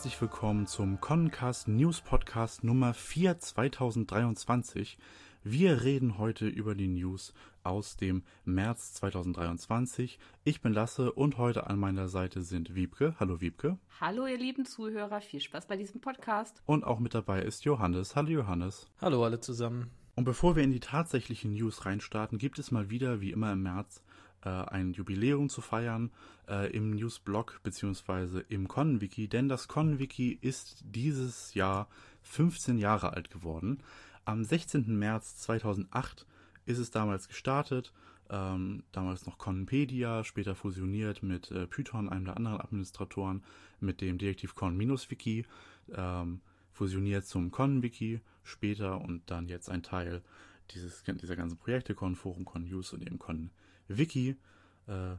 [0.00, 4.96] Herzlich willkommen zum Concast News Podcast Nummer 4 2023.
[5.44, 10.18] Wir reden heute über die News aus dem März 2023.
[10.42, 13.14] Ich bin Lasse und heute an meiner Seite sind Wiebke.
[13.20, 13.76] Hallo Wiebke.
[14.00, 16.62] Hallo ihr lieben Zuhörer, viel Spaß bei diesem Podcast.
[16.64, 18.16] Und auch mit dabei ist Johannes.
[18.16, 18.88] Hallo Johannes.
[19.02, 19.90] Hallo alle zusammen.
[20.14, 23.64] Und bevor wir in die tatsächlichen News reinstarten, gibt es mal wieder, wie immer im
[23.64, 24.02] März,
[24.48, 26.10] ein Jubiläum zu feiern
[26.48, 28.42] äh, im Newsblog bzw.
[28.48, 31.88] im ConWiki, denn das ConWiki ist dieses Jahr
[32.22, 33.82] 15 Jahre alt geworden.
[34.24, 34.98] Am 16.
[34.98, 36.26] März 2008
[36.66, 37.92] ist es damals gestartet,
[38.30, 43.42] ähm, damals noch Conpedia, später fusioniert mit äh, Python, einem der anderen Administratoren,
[43.80, 45.46] mit dem Direktiv Con-Wiki,
[45.94, 50.22] ähm, fusioniert zum ConWiki später und dann jetzt ein Teil
[50.70, 53.18] dieses, dieser ganzen Projekte, Con-Forum, Con-News und eben
[53.90, 54.36] Con-Wiki.
[54.86, 55.16] Äh,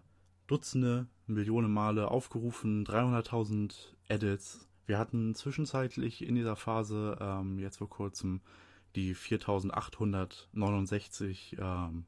[0.47, 3.73] Dutzende, Millionen Male aufgerufen, 300.000
[4.08, 4.67] Edits.
[4.86, 8.41] Wir hatten zwischenzeitlich in dieser Phase ähm, jetzt vor kurzem
[8.95, 12.03] die 4869 ähm,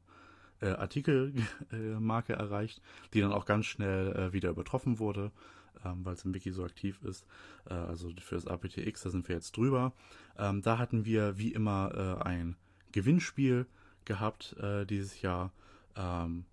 [0.60, 2.82] äh, Artikelmarke äh, erreicht,
[3.14, 5.32] die dann auch ganz schnell äh, wieder übertroffen wurde,
[5.82, 7.24] ähm, weil es im Wiki so aktiv ist.
[7.70, 9.94] Äh, also für das APTX, da sind wir jetzt drüber.
[10.36, 12.56] Ähm, da hatten wir wie immer äh, ein
[12.92, 13.64] Gewinnspiel
[14.04, 15.50] gehabt äh, dieses Jahr,
[15.96, 16.44] ähm,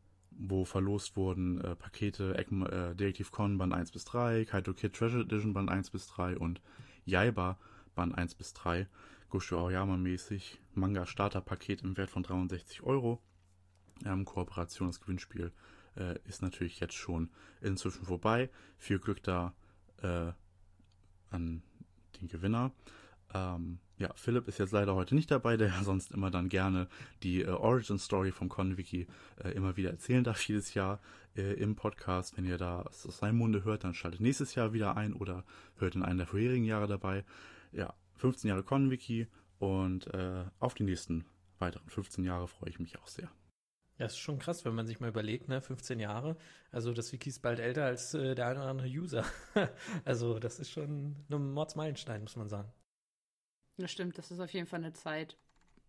[0.42, 5.23] wo verlost wurden äh, Pakete äh, Directive Con Band 1 bis 3, Kaito Kid Treasure
[5.23, 6.61] Edition Band 1 bis 3 und
[7.06, 7.58] Yaiba
[7.95, 8.88] Band 1 bis 3.
[9.30, 13.22] Gosho Aoyama mäßig Manga Starter Paket im Wert von 63 Euro.
[14.03, 15.52] Ähm, Kooperation, das Gewinnspiel
[15.95, 17.30] äh, ist natürlich jetzt schon
[17.62, 18.50] inzwischen vorbei.
[18.78, 19.53] Viel Glück da
[20.02, 20.31] äh,
[21.30, 21.62] an
[22.19, 22.72] den Gewinner.
[23.34, 26.88] Ähm, ja, Philipp ist jetzt leider heute nicht dabei, der ja sonst immer dann gerne
[27.24, 29.08] die äh, Origin Story vom ConWiki
[29.44, 31.00] äh, immer wieder erzählen darf, jedes Jahr
[31.36, 32.36] äh, im Podcast.
[32.36, 35.46] Wenn ihr da aus seinem Munde hört, dann schaltet nächstes Jahr wieder ein oder
[35.78, 37.24] hört in einem der vorherigen Jahre dabei.
[37.72, 39.28] Ja, 15 Jahre ConWiki
[39.59, 41.25] und äh, auf die nächsten
[41.59, 43.30] weiteren 15 Jahre freue ich mich auch sehr.
[44.00, 46.36] Ja, ist schon krass, wenn man sich mal überlegt, ne, 15 Jahre.
[46.72, 49.24] Also das Wiki ist bald älter als äh, der eine oder andere User.
[50.06, 52.72] also das ist schon ein Mordsmeilenstein, muss man sagen.
[53.81, 55.36] Das stimmt, das ist auf jeden Fall eine Zeit.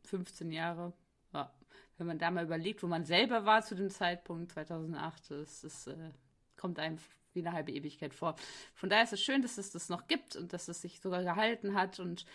[0.05, 0.93] 15 Jahre.
[1.33, 1.53] Ja.
[1.99, 5.87] Wenn man da mal überlegt, wo man selber war zu dem Zeitpunkt 2008, das, das
[5.87, 6.11] äh,
[6.57, 6.99] kommt einem
[7.35, 8.37] wie eine halbe Ewigkeit vor.
[8.75, 11.23] Von daher ist es schön, dass es das noch gibt und dass es sich sogar
[11.23, 11.99] gehalten hat.
[11.99, 12.27] Und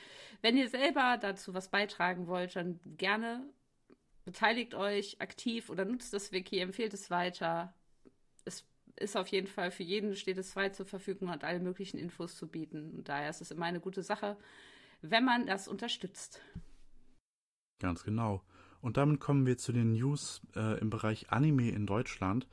[0.41, 3.43] wenn ihr selber dazu was beitragen wollt, dann gerne
[4.25, 7.73] beteiligt euch aktiv oder nutzt das Wiki, empfehlt es weiter.
[8.43, 11.97] Es ist auf jeden Fall für jeden steht es frei zur Verfügung und alle möglichen
[11.97, 12.91] Infos zu bieten.
[12.97, 14.37] Und daher ist es immer eine gute Sache,
[15.01, 16.41] wenn man das unterstützt.
[17.79, 18.43] Ganz genau.
[18.81, 22.47] Und damit kommen wir zu den News äh, im Bereich Anime in Deutschland,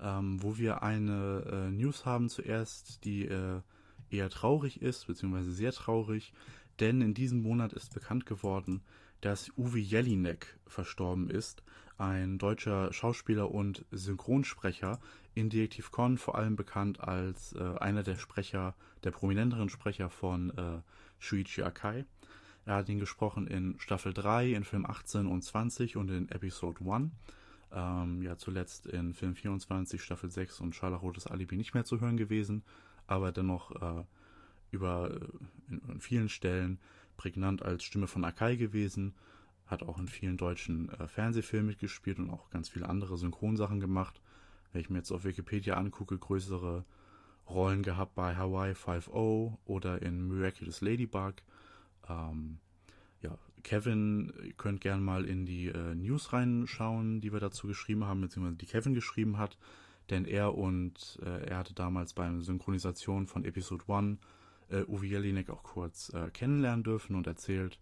[0.00, 3.60] ähm, wo wir eine äh, News haben zuerst, die äh,
[4.10, 6.32] eher traurig ist, beziehungsweise sehr traurig,
[6.80, 8.82] denn in diesem Monat ist bekannt geworden,
[9.20, 11.62] dass Uwe Jelinek verstorben ist,
[11.96, 15.00] ein deutscher Schauspieler und Synchronsprecher
[15.34, 20.50] in Detektiv Con, vor allem bekannt als äh, einer der Sprecher, der prominenteren Sprecher von
[20.50, 20.80] äh,
[21.18, 22.04] Shuichi Akai.
[22.64, 26.80] Er hat ihn gesprochen in Staffel 3, in Film 18 und 20 und in Episode
[26.84, 27.10] 1.
[27.70, 32.16] Ähm, ja, zuletzt in Film 24, Staffel 6 und Scharlachrotes Alibi nicht mehr zu hören
[32.16, 32.62] gewesen,
[33.06, 34.04] aber dennoch äh,
[34.70, 36.78] über äh, in, in, vielen Stellen
[37.16, 39.14] prägnant als Stimme von Akai gewesen,
[39.66, 44.20] hat auch in vielen deutschen äh, Fernsehfilmen mitgespielt und auch ganz viele andere Synchronsachen gemacht.
[44.72, 46.84] Wenn ich mir jetzt auf Wikipedia angucke, größere
[47.48, 51.34] Rollen gehabt bei Hawaii 5.0 oder in Miraculous Ladybug.
[52.08, 52.58] Ähm,
[53.22, 58.04] ja, Kevin, ihr könnt gerne mal in die äh, News reinschauen, die wir dazu geschrieben
[58.04, 59.58] haben, beziehungsweise die Kevin geschrieben hat.
[60.10, 64.18] Denn er und äh, er hatte damals beim Synchronisation von Episode 1
[64.70, 67.78] äh, Uwe Jelinek auch kurz äh, kennenlernen dürfen und erzählt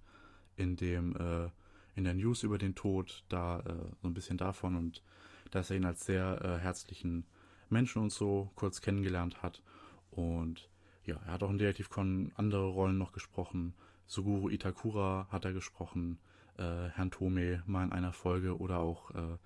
[0.57, 1.51] in dem äh,
[1.95, 5.03] in der News über den Tod da äh, so ein bisschen davon und
[5.51, 7.25] dass er ihn als sehr äh, herzlichen
[7.71, 9.63] Menschen und so kurz kennengelernt hat.
[10.11, 10.69] Und
[11.05, 13.75] ja, er hat auch in Detective Con andere Rollen noch gesprochen.
[14.07, 16.19] Suguru Itakura hat er gesprochen,
[16.59, 19.37] äh, Herrn Tome mal in einer Folge oder auch äh,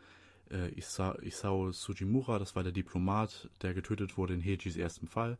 [0.50, 5.38] äh, Isa Isao Sujimura, das war der Diplomat, der getötet wurde in Heijis ersten Fall.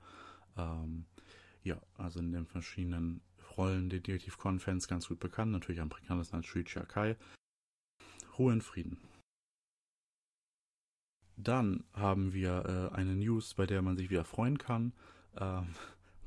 [0.56, 1.04] Ähm,
[1.62, 3.20] ja, also in den verschiedenen
[3.56, 7.16] Rollen der Detective Con-Fans ganz gut bekannt, natürlich am bekanntesten als Shuichi Akai.
[8.38, 8.98] Ruhe in Frieden.
[11.42, 14.92] Dann haben wir äh, eine News, bei der man sich wieder freuen kann.
[15.38, 15.68] Ähm,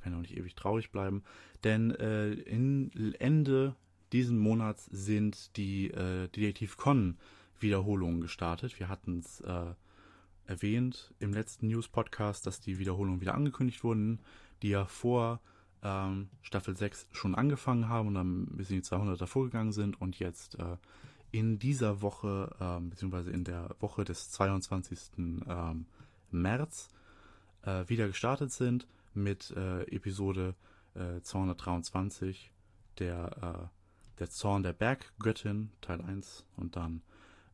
[0.02, 1.24] kann auch nicht ewig traurig bleiben.
[1.64, 3.76] Denn äh, in Ende
[4.12, 7.18] diesen Monats sind die äh, Detektiv Con
[7.60, 8.80] Wiederholungen gestartet.
[8.80, 9.74] Wir hatten es äh,
[10.46, 14.20] erwähnt im letzten News-Podcast, dass die Wiederholungen wieder angekündigt wurden,
[14.62, 15.40] die ja vor
[15.82, 20.00] ähm, Staffel 6 schon angefangen haben und dann bis in die 200 davor gegangen sind
[20.00, 20.78] und jetzt äh,
[21.34, 25.00] in dieser Woche, ähm, beziehungsweise in der Woche des 22.
[25.18, 25.88] Ähm,
[26.30, 26.90] März
[27.64, 30.54] äh, wieder gestartet sind mit äh, Episode
[30.94, 32.52] äh, 223,
[33.00, 37.02] der, äh, der Zorn der Berggöttin, Teil 1 und dann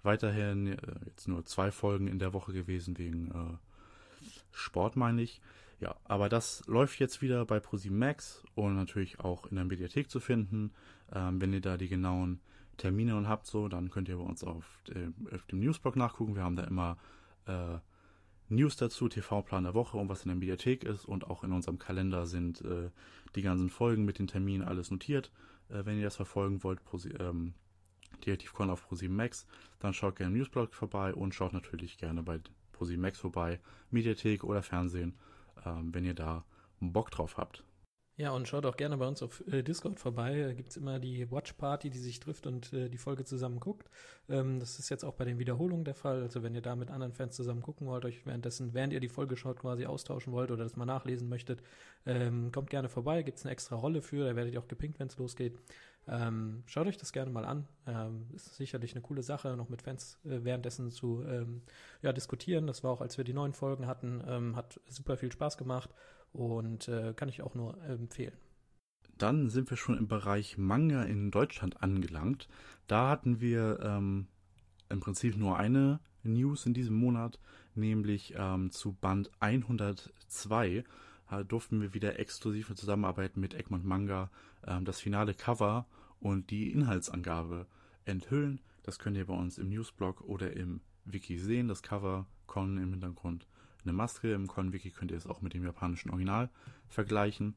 [0.03, 3.57] weiterhin äh, jetzt nur zwei Folgen in der Woche gewesen wegen äh,
[4.51, 5.41] Sport, meine ich.
[5.79, 10.09] Ja, aber das läuft jetzt wieder bei ProSieben Max und natürlich auch in der Mediathek
[10.09, 10.71] zu finden.
[11.13, 12.41] Ähm, wenn ihr da die genauen
[12.79, 16.35] Termine und habt, so, dann könnt ihr bei uns auf, dem, auf dem Newsblog nachgucken.
[16.35, 16.97] Wir haben da immer
[17.45, 17.77] äh,
[18.49, 21.77] News dazu, TV-Plan der Woche und was in der Mediathek ist und auch in unserem
[21.77, 22.89] Kalender sind äh,
[23.35, 25.31] die ganzen Folgen mit den Terminen alles notiert.
[25.69, 27.53] Äh, wenn ihr das verfolgen wollt, Pro, ähm,
[28.25, 29.45] DirektivCon auf Pro7 Max,
[29.79, 32.39] dann schaut gerne im Newsblog vorbei und schaut natürlich gerne bei
[32.75, 33.59] Pro7 Max vorbei,
[33.91, 35.15] Mediathek oder Fernsehen
[35.65, 36.43] ähm, wenn ihr da
[36.79, 37.63] Bock drauf habt.
[38.19, 40.41] Ja, und schaut auch gerne bei uns auf äh, Discord vorbei.
[40.41, 43.61] Da gibt es immer die Watch Party, die sich trifft und äh, die Folge zusammen
[43.61, 43.89] guckt.
[44.27, 46.21] Ähm, das ist jetzt auch bei den Wiederholungen der Fall.
[46.21, 49.07] Also wenn ihr da mit anderen Fans zusammen gucken wollt, euch währenddessen, während ihr die
[49.07, 51.63] Folge schaut, quasi austauschen wollt oder das mal nachlesen möchtet,
[52.05, 53.23] ähm, kommt gerne vorbei.
[53.23, 55.57] Gibt es eine extra Rolle für, da werdet ihr auch gepinkt, wenn es losgeht.
[56.09, 57.69] Ähm, schaut euch das gerne mal an.
[57.87, 61.61] Ähm, ist sicherlich eine coole Sache, noch mit Fans äh, währenddessen zu ähm,
[62.01, 62.67] ja, diskutieren.
[62.67, 65.91] Das war auch, als wir die neuen Folgen hatten, ähm, hat super viel Spaß gemacht
[66.33, 68.37] und äh, kann ich auch nur empfehlen.
[69.17, 72.47] Dann sind wir schon im Bereich Manga in Deutschland angelangt.
[72.87, 74.27] Da hatten wir ähm,
[74.89, 77.39] im Prinzip nur eine News in diesem Monat,
[77.75, 80.83] nämlich ähm, zu Band 102
[81.31, 84.29] äh, durften wir wieder exklusive Zusammenarbeiten mit Egmont Manga
[84.65, 85.85] ähm, das finale Cover
[86.19, 87.67] und die Inhaltsangabe
[88.05, 88.61] enthüllen.
[88.83, 91.67] Das könnt ihr bei uns im Newsblog oder im Wiki sehen.
[91.67, 93.47] Das Cover, Con im Hintergrund
[93.89, 94.33] eine Maske.
[94.33, 96.49] Im Con-Wiki könnt ihr es auch mit dem japanischen Original
[96.87, 97.55] vergleichen.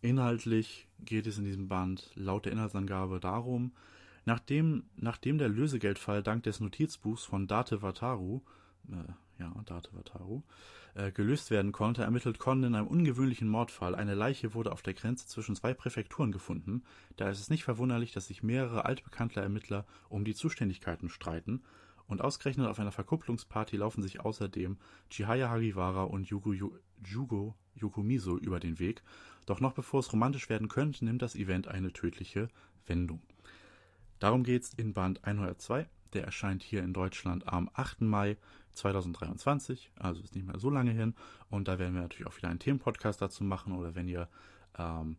[0.00, 3.72] Inhaltlich geht es in diesem Band laut der Inhaltsangabe darum,
[4.24, 8.40] nachdem, nachdem der Lösegeldfall dank des Notizbuchs von Date Wataru,
[8.88, 10.42] äh, ja, Date Wataru,
[10.94, 13.94] äh, gelöst werden konnte, ermittelt Con in einem ungewöhnlichen Mordfall.
[13.94, 16.82] Eine Leiche wurde auf der Grenze zwischen zwei Präfekturen gefunden.
[17.16, 21.62] Da ist es nicht verwunderlich, dass sich mehrere altbekannte Ermittler um die Zuständigkeiten streiten.
[22.10, 24.78] Und ausgerechnet auf einer Verkupplungsparty laufen sich außerdem
[25.10, 29.02] Chihaya Hagiwara und Yugo, Jugo Yokomiso über den Weg.
[29.46, 32.48] Doch noch bevor es romantisch werden könnte, nimmt das Event eine tödliche
[32.84, 33.22] Wendung.
[34.18, 35.88] Darum geht's in Band 102.
[36.12, 38.00] Der erscheint hier in Deutschland am 8.
[38.00, 38.36] Mai
[38.72, 41.14] 2023, also ist nicht mehr so lange hin.
[41.48, 43.72] Und da werden wir natürlich auch wieder einen Themenpodcast dazu machen.
[43.72, 44.28] Oder wenn ihr
[44.76, 45.16] ähm,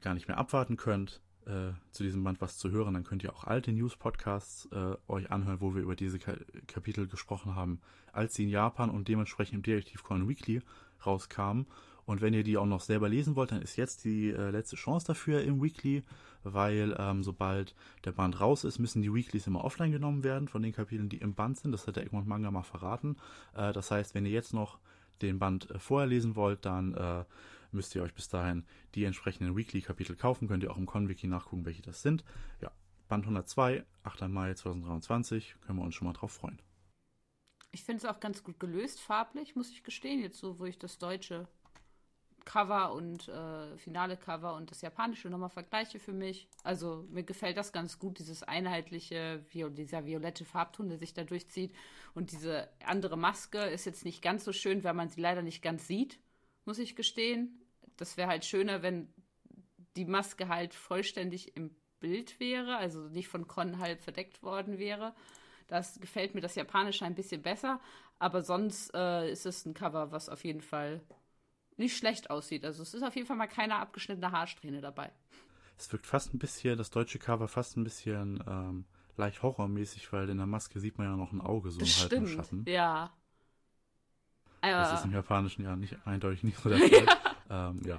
[0.00, 3.34] gar nicht mehr abwarten könnt, äh, zu diesem Band was zu hören, dann könnt ihr
[3.34, 6.34] auch alte News-Podcasts äh, euch anhören, wo wir über diese Ka
[6.66, 7.80] Kapitel gesprochen haben,
[8.12, 10.62] als sie in Japan und dementsprechend im Detektivcoin Weekly
[11.04, 11.66] rauskamen.
[12.04, 14.76] Und wenn ihr die auch noch selber lesen wollt, dann ist jetzt die äh, letzte
[14.76, 16.04] Chance dafür im Weekly
[16.44, 17.74] weil ähm, sobald
[18.04, 21.18] der Band raus ist, müssen die Weeklies immer offline genommen werden von den Kapiteln, die
[21.18, 21.72] im Band sind.
[21.72, 23.16] Das hat der Egmont Manga mal verraten.
[23.54, 24.78] Äh, das heißt, wenn ihr jetzt noch
[25.22, 26.94] den Band äh, vorher lesen wollt, dann
[27.72, 30.48] müsst ihr euch bis dahin die entsprechenden Weekly-Kapitel kaufen.
[30.48, 32.24] Könnt ihr auch im Conwiki nachgucken, welche das sind.
[32.60, 32.70] Ja,
[33.08, 34.28] Band 102, 8.
[34.28, 36.60] Mai 2023, können wir uns schon mal drauf freuen.
[37.70, 40.78] Ich finde es auch ganz gut gelöst, farblich, muss ich gestehen, jetzt so, wo ich
[40.78, 41.48] das Deutsche
[42.48, 46.48] Cover und äh, finale Cover und das japanische nochmal vergleiche für mich.
[46.64, 51.74] Also mir gefällt das ganz gut, dieses einheitliche, dieser violette Farbton, der sich da durchzieht.
[52.14, 55.60] Und diese andere Maske ist jetzt nicht ganz so schön, weil man sie leider nicht
[55.60, 56.18] ganz sieht,
[56.68, 57.62] muss ich gestehen.
[57.96, 59.08] Das wäre halt schöner, wenn
[59.96, 65.14] die Maske halt vollständig im Bild wäre, also nicht von Con halb verdeckt worden wäre.
[65.66, 67.80] Das gefällt mir das Japanische ein bisschen besser,
[68.18, 71.00] aber sonst äh, ist es ein Cover, was auf jeden Fall
[71.78, 72.64] nicht schlecht aussieht.
[72.66, 75.10] Also es ist auf jeden Fall mal keine abgeschnittene Haarsträhne dabei.
[75.78, 78.84] Es wirkt fast ein bisschen, das deutsche Cover fast ein bisschen ähm,
[79.16, 81.86] leicht horrormäßig, weil in der Maske sieht man ja noch ein Auge so im
[82.26, 82.64] Schatten.
[82.68, 83.17] Ja.
[84.60, 87.06] Das ist im Japanischen ja nicht eindeutig nicht so der Fall.
[87.50, 87.70] ja.
[87.70, 87.98] Ähm, ja.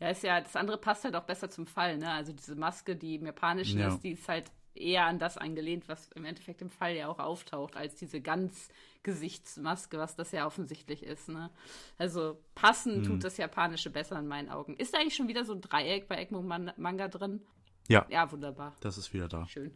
[0.00, 2.10] Ja, ist ja, das andere passt halt auch besser zum Fall, ne?
[2.12, 3.88] Also diese Maske, die im Japanischen ja.
[3.88, 7.18] ist, die ist halt eher an das angelehnt, was im Endeffekt im Fall ja auch
[7.18, 8.68] auftaucht, als diese ganz
[9.02, 11.28] Gesichtsmaske, was das ja offensichtlich ist.
[11.28, 11.50] Ne?
[11.98, 13.04] Also passend hm.
[13.04, 14.76] tut das Japanische besser in meinen Augen.
[14.76, 17.40] Ist da eigentlich schon wieder so ein Dreieck bei Egmont Manga drin?
[17.88, 18.06] Ja.
[18.08, 18.76] Ja, wunderbar.
[18.80, 19.46] Das ist wieder da.
[19.46, 19.72] Schön.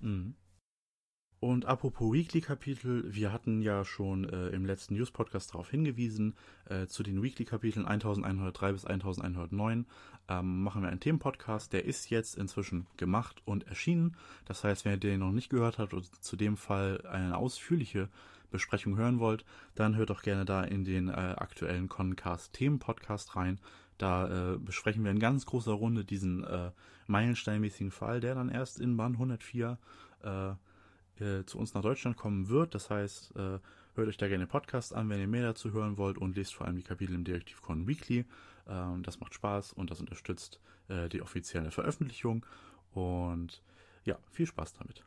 [0.00, 0.34] Mhm.
[1.44, 6.32] Und apropos Weekly-Kapitel, wir hatten ja schon äh, im letzten News-Podcast darauf hingewiesen,
[6.70, 9.84] äh, zu den Weekly-Kapiteln 1103 bis 1109
[10.30, 11.74] ähm, machen wir einen Themenpodcast.
[11.74, 14.16] Der ist jetzt inzwischen gemacht und erschienen.
[14.46, 18.08] Das heißt, wenn ihr den noch nicht gehört habt oder zu dem Fall eine ausführliche
[18.50, 23.60] Besprechung hören wollt, dann hört doch gerne da in den äh, aktuellen Concast-Themen-Podcast rein.
[23.98, 26.70] Da äh, besprechen wir in ganz großer Runde diesen äh,
[27.06, 29.76] meilensteinmäßigen Fall, der dann erst in Band 104
[31.20, 32.74] äh, zu uns nach Deutschland kommen wird.
[32.74, 33.58] Das heißt, äh,
[33.94, 36.54] hört euch da gerne den Podcast an, wenn ihr mehr dazu hören wollt und lest
[36.54, 38.24] vor allem die Kapitel im Direktivcon Weekly.
[38.68, 42.44] Ähm, das macht Spaß und das unterstützt äh, die offizielle Veröffentlichung.
[42.92, 43.62] Und
[44.04, 45.04] ja, viel Spaß damit.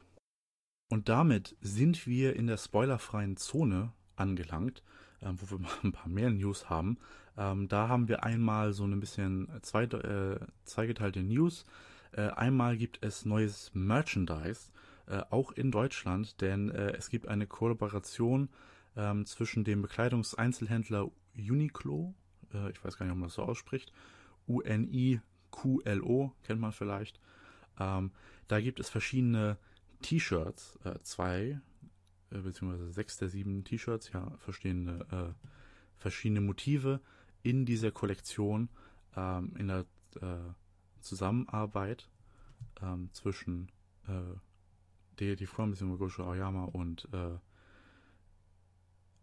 [0.90, 4.84] Und damit sind wir in der spoilerfreien Zone angelangt,
[5.22, 6.98] äh, wo wir mal ein paar mehr News haben.
[7.38, 11.66] Ähm, da haben wir einmal so ein bisschen zwei, äh, zweigeteilte News.
[12.12, 14.72] Äh, einmal gibt es neues Merchandise
[15.08, 18.50] äh, auch in Deutschland, denn äh, es gibt eine Kollaboration
[18.98, 22.14] ähm, zwischen dem Bekleidungseinzelhändler Uniqlo,
[22.54, 23.94] äh, ich weiß gar nicht, ob man das so ausspricht,
[24.48, 27.22] U-N-I-Q-L-O, kennt man vielleicht.
[27.80, 28.12] Ähm,
[28.50, 29.58] da gibt es verschiedene
[30.02, 31.62] T-Shirts, äh, zwei,
[32.32, 35.36] äh, beziehungsweise sechs der sieben T-Shirts, ja, verschiedene,
[35.98, 37.00] verschiedene Motive
[37.44, 38.70] in dieser Kollektion
[39.16, 39.86] ähm, in der
[41.00, 42.10] Zusammenarbeit
[42.82, 43.70] ähm, zwischen
[45.20, 45.98] die, die Firma bzw.
[45.98, 47.38] Gosho Aoyama und äh,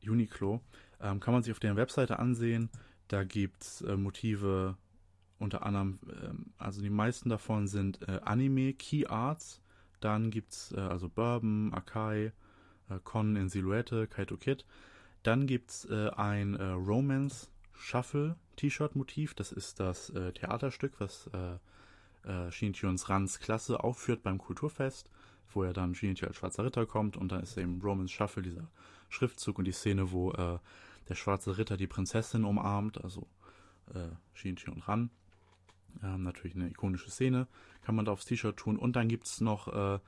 [0.08, 0.60] Uniqlo,
[1.00, 2.70] ähm, kann man sich auf der Webseite ansehen.
[3.08, 4.76] Da gibt es äh, Motive
[5.38, 9.60] unter anderem, ähm, also die meisten davon sind äh, Anime, Key Arts.
[10.00, 12.32] Dann gibt es äh, also Bourbon, Akai,
[12.90, 14.64] äh, Con in Silhouette, Kaito Kid.
[15.22, 19.34] Dann gibt es äh, ein äh, Romance Shuffle T-Shirt-Motiv.
[19.34, 21.58] Das ist das Theaterstück, was äh,
[22.24, 25.10] äh, Shinchions Rans Klasse aufführt beim Kulturfest
[25.52, 28.68] wo er dann Shinichi als schwarzer Ritter kommt und dann ist eben Romans Shuffle, dieser
[29.08, 30.58] Schriftzug und die Szene, wo äh,
[31.08, 33.26] der schwarze Ritter die Prinzessin umarmt, also
[33.92, 35.10] äh, Shinichi und Ran.
[36.02, 37.46] Ähm, natürlich eine ikonische Szene,
[37.82, 38.78] kann man da aufs T-Shirt tun.
[38.78, 39.98] Und dann gibt es noch äh,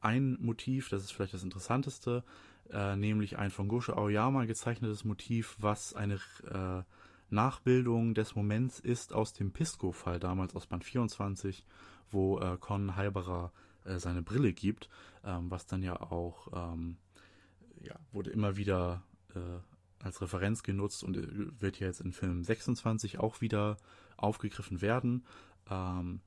[0.00, 2.24] ein Motiv, das ist vielleicht das interessanteste,
[2.70, 6.14] äh, nämlich ein von Gosho Aoyama gezeichnetes Motiv, was eine
[6.50, 6.82] äh,
[7.30, 11.64] Nachbildung des Moments ist aus dem Pisco-Fall damals aus Band 24,
[12.10, 13.52] wo äh, Con Halberer
[13.84, 14.88] äh, seine Brille gibt,
[15.24, 16.96] ähm, was dann ja auch ähm,
[17.80, 19.02] ja, wurde immer wieder
[19.34, 23.76] äh, als Referenz genutzt und äh, wird ja jetzt in Film 26 auch wieder
[24.16, 25.24] aufgegriffen werden.
[25.70, 26.20] Ähm,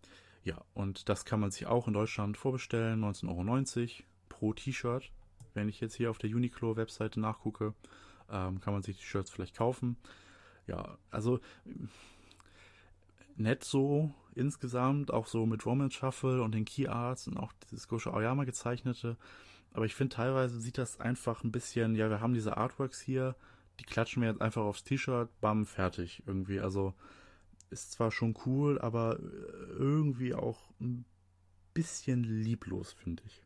[0.43, 5.11] ja, und das kann man sich auch in Deutschland vorbestellen, 19,90 Euro pro T-Shirt.
[5.53, 7.73] Wenn ich jetzt hier auf der Uniqlo-Webseite nachgucke,
[8.29, 9.97] ähm, kann man sich die Shirts vielleicht kaufen.
[10.67, 11.39] Ja, also
[13.35, 17.87] nett so insgesamt, auch so mit Roman Shuffle und den Key Arts und auch dieses
[17.87, 19.17] Gosho Aoyama gezeichnete.
[19.73, 23.35] Aber ich finde, teilweise sieht das einfach ein bisschen, ja, wir haben diese Artworks hier,
[23.79, 26.59] die klatschen wir jetzt einfach aufs T-Shirt, bam, fertig irgendwie.
[26.59, 26.93] Also
[27.69, 29.19] ist zwar schon cool, aber
[29.77, 31.05] irgendwie auch ein
[31.73, 33.43] bisschen lieblos, finde ich.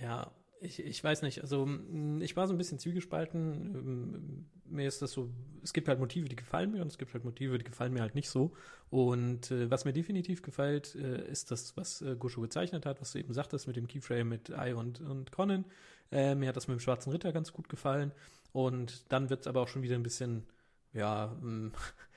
[0.00, 0.32] Ja,
[0.64, 3.74] ich, ich weiß nicht, also mm, ich war so ein bisschen zwiegespalten.
[3.74, 5.30] Ähm, mir ist das so,
[5.62, 8.00] es gibt halt Motive, die gefallen mir und es gibt halt Motive, die gefallen mir
[8.00, 8.52] halt nicht so.
[8.90, 13.12] Und äh, was mir definitiv gefällt, äh, ist das, was äh, Gosho gezeichnet hat, was
[13.12, 15.64] du eben sagtest mit dem Keyframe mit Ai und, und Conan.
[16.10, 18.12] Äh, mir hat das mit dem Schwarzen Ritter ganz gut gefallen.
[18.52, 20.44] Und dann wird es aber auch schon wieder ein bisschen,
[20.92, 21.72] ja, mm,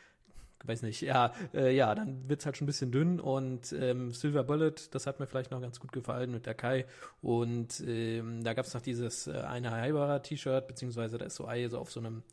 [0.64, 4.12] weiß nicht, ja, äh, ja, dann wird es halt schon ein bisschen dünn und ähm,
[4.12, 6.86] Silver Bullet, das hat mir vielleicht noch ganz gut gefallen mit der Kai
[7.22, 11.48] und ähm, da gab es noch dieses äh, eine Heiberer T-Shirt, beziehungsweise da ist so
[11.48, 12.24] Ei so auf so einem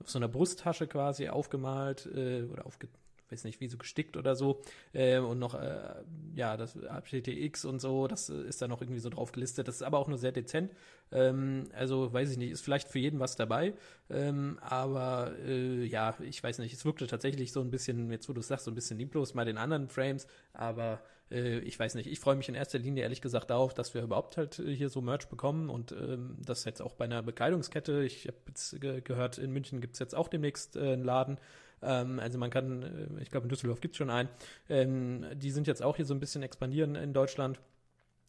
[0.00, 2.88] auf so einer Brusttasche quasi aufgemalt äh, oder aufge
[3.30, 4.62] weiß nicht, wie so gestickt oder so.
[4.92, 5.94] Äh, und noch, äh,
[6.34, 9.68] ja, das HTTX und so, das ist da noch irgendwie so drauf gelistet.
[9.68, 10.72] Das ist aber auch nur sehr dezent.
[11.12, 13.74] Ähm, also, weiß ich nicht, ist vielleicht für jeden was dabei.
[14.08, 18.32] Ähm, aber äh, ja, ich weiß nicht, es wirkte tatsächlich so ein bisschen, jetzt wo
[18.32, 20.26] du es sagst, so ein bisschen lieblos bei den anderen Frames.
[20.52, 23.94] Aber äh, ich weiß nicht, ich freue mich in erster Linie ehrlich gesagt darauf, dass
[23.94, 27.22] wir überhaupt halt äh, hier so Merch bekommen und ähm, das jetzt auch bei einer
[27.22, 28.02] Bekleidungskette.
[28.02, 31.38] Ich habe jetzt ge gehört, in München gibt es jetzt auch demnächst äh, einen Laden,
[31.82, 34.28] ähm, also man kann, äh, ich glaube in Düsseldorf gibt es schon einen,
[34.68, 37.60] ähm, die sind jetzt auch hier so ein bisschen expandieren in Deutschland.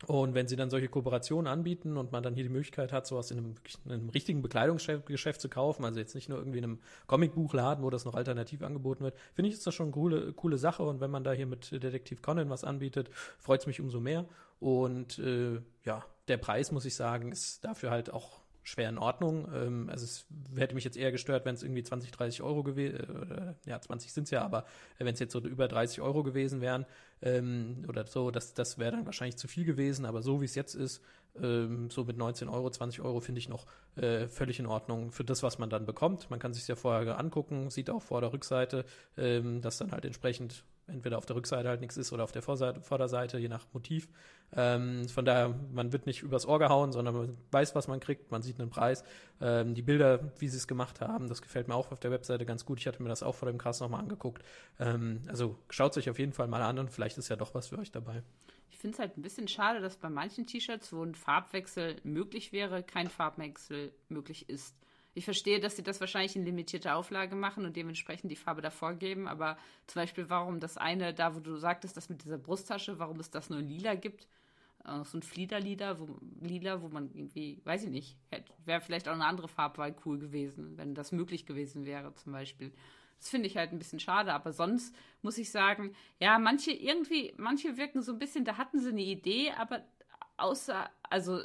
[0.08, 3.30] Und wenn sie dann solche Kooperationen anbieten und man dann hier die Möglichkeit hat, sowas
[3.30, 3.56] in einem,
[3.86, 7.92] in einem richtigen Bekleidungsgeschäft zu kaufen, also jetzt nicht nur irgendwie in einem Comicbuchladen, wo
[7.92, 10.82] das noch alternativ angeboten wird, finde ich, ist das schon eine coole, coole Sache.
[10.84, 14.26] Und wenn man da hier mit Detektiv Conan was anbietet, freut es mich umso mehr.
[14.60, 19.48] Und äh, ja, der Preis, muss ich sagen, ist dafür halt auch schwer in Ordnung.
[19.54, 20.26] Ähm, also es
[20.56, 24.12] hätte mich jetzt eher gestört, wenn es irgendwie 20, 30 Euro gewesen, äh, ja 20
[24.12, 24.66] sind es ja, aber
[24.98, 26.86] wenn es jetzt so über 30 Euro gewesen wären
[27.22, 30.56] ähm, oder so, das, das wäre dann wahrscheinlich zu viel gewesen, aber so wie es
[30.56, 31.02] jetzt ist,
[31.42, 33.66] ähm, so mit 19 Euro, 20 Euro finde ich noch
[33.96, 36.30] äh, völlig in Ordnung für das, was man dann bekommt.
[36.30, 38.86] Man kann sich ja vorher angucken, sieht auch vor der Rückseite,
[39.18, 42.42] ähm, dass dann halt entsprechend entweder auf der Rückseite halt nichts ist oder auf der
[42.42, 44.08] Vorseite, Vorderseite, je nach Motiv.
[44.54, 48.32] Ähm, von daher, man wird nicht übers Ohr gehauen, sondern man weiß, was man kriegt,
[48.32, 49.04] man sieht einen Preis.
[49.40, 52.46] Ähm, die Bilder, wie sie es gemacht haben, das gefällt mir auch auf der Webseite
[52.46, 52.80] ganz gut.
[52.80, 54.44] Ich hatte mir das auch vor dem Cast nochmal angeguckt.
[54.80, 57.56] Ähm, also schaut es euch auf jeden Fall mal an und vielleicht ist ja doch
[57.56, 58.24] was für euch dabei.
[58.70, 62.52] Ich finde es halt ein bisschen schade, dass bei manchen T-Shirts, wo ein Farbwechsel möglich
[62.52, 64.76] wäre, kein Farbwechsel möglich ist.
[65.14, 68.94] Ich verstehe, dass sie das wahrscheinlich in limitierter Auflage machen und dementsprechend die Farbe davor
[68.94, 72.98] geben, aber zum Beispiel, warum das eine, da wo du sagtest, das mit dieser Brusttasche,
[72.98, 74.28] warum es das nur lila gibt,
[74.86, 78.18] äh, so ein Fliederlieder, wo, lila, wo man irgendwie, weiß ich nicht,
[78.66, 82.72] wäre vielleicht auch eine andere Farbwahl cool gewesen, wenn das möglich gewesen wäre, zum Beispiel.
[83.20, 87.34] Das finde ich halt ein bisschen schade, aber sonst muss ich sagen, ja, manche irgendwie,
[87.38, 89.84] manche wirken so ein bisschen, da hatten sie eine Idee, aber
[90.38, 91.42] außer, also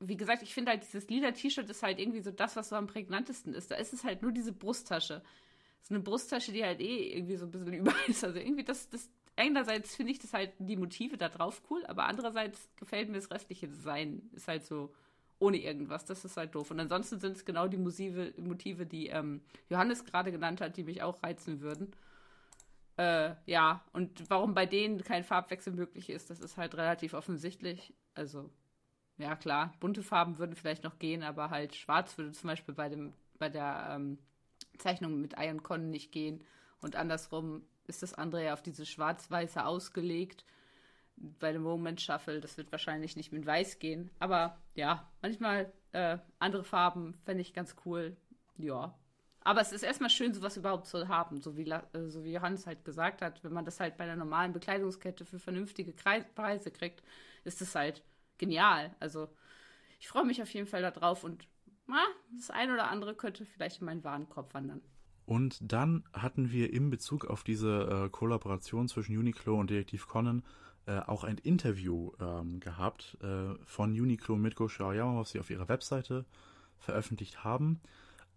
[0.00, 2.76] wie gesagt, ich finde halt dieses lila T-Shirt ist halt irgendwie so das, was so
[2.76, 3.70] am prägnantesten ist.
[3.70, 5.22] Da ist es halt nur diese Brusttasche.
[5.82, 8.24] So eine Brusttasche, die halt eh irgendwie so ein bisschen über ist.
[8.24, 12.04] Also irgendwie das, das, einerseits finde ich das halt die Motive da drauf cool, aber
[12.04, 14.28] andererseits gefällt mir das restliche Design.
[14.34, 14.92] Ist halt so
[15.38, 16.04] ohne irgendwas.
[16.04, 16.70] Das ist halt doof.
[16.70, 20.84] Und ansonsten sind es genau die Motive, Motive die ähm, Johannes gerade genannt hat, die
[20.84, 21.92] mich auch reizen würden.
[22.98, 27.92] Äh, ja, und warum bei denen kein Farbwechsel möglich ist, das ist halt relativ offensichtlich.
[28.14, 28.50] Also
[29.18, 32.88] ja klar, bunte Farben würden vielleicht noch gehen, aber halt schwarz würde zum Beispiel bei
[32.88, 34.18] dem, bei der ähm,
[34.78, 36.44] Zeichnung mit Iron Con nicht gehen.
[36.80, 40.44] Und andersrum ist das andere ja auf diese schwarz-weiße ausgelegt.
[41.16, 44.10] Bei dem Moment Shuffle, das wird wahrscheinlich nicht mit weiß gehen.
[44.18, 48.16] Aber ja, manchmal äh, andere Farben fände ich ganz cool.
[48.58, 48.94] Ja.
[49.40, 52.66] Aber es ist erstmal schön, sowas überhaupt zu haben, so wie, äh, so wie Johannes
[52.66, 53.42] halt gesagt hat.
[53.44, 57.02] Wenn man das halt bei der normalen Bekleidungskette für vernünftige Kreis Preise kriegt,
[57.44, 58.02] ist es halt
[58.38, 58.94] genial.
[59.00, 59.28] Also
[59.98, 61.46] ich freue mich auf jeden Fall darauf und
[61.86, 62.04] na,
[62.36, 64.82] das ein oder andere könnte vielleicht in meinen Warenkorb wandern.
[65.24, 70.42] Und dann hatten wir in Bezug auf diese äh, Kollaboration zwischen Uniqlo und Detektiv Conan
[70.86, 75.50] äh, auch ein Interview ähm, gehabt äh, von Uniqlo mit Go Aoyama, was sie auf
[75.50, 76.24] ihrer Webseite
[76.78, 77.80] veröffentlicht haben.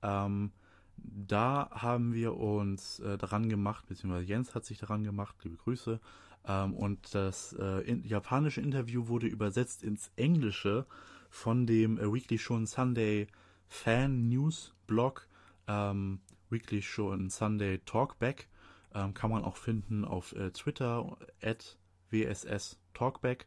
[0.01, 0.51] Ähm,
[0.97, 5.99] da haben wir uns äh, daran gemacht, beziehungsweise Jens hat sich daran gemacht, liebe Grüße,
[6.45, 10.85] ähm, und das äh, in, japanische Interview wurde übersetzt ins Englische
[11.29, 13.27] von dem äh, Weekly Show Sunday
[13.67, 15.27] Fan News Blog
[15.67, 18.47] ähm, Weekly Show Sunday Talkback.
[18.93, 21.77] Ähm, kann man auch finden auf äh, Twitter at
[22.09, 23.45] WSS Talkback.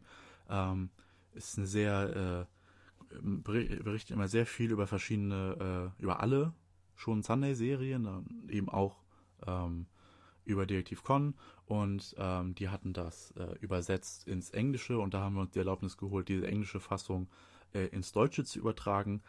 [0.49, 0.91] Ähm,
[1.35, 2.53] ist eine sehr äh,
[3.21, 6.53] berichtet immer sehr viel über verschiedene, äh, über alle
[6.95, 9.03] schon Sunday-Serien, eben auch
[9.47, 9.87] ähm,
[10.45, 11.35] über Detektiv Con
[11.67, 15.59] und ähm, die hatten das äh, übersetzt ins Englische und da haben wir uns die
[15.59, 17.29] Erlaubnis geholt, diese englische Fassung
[17.73, 19.23] äh, ins Deutsche zu übertragen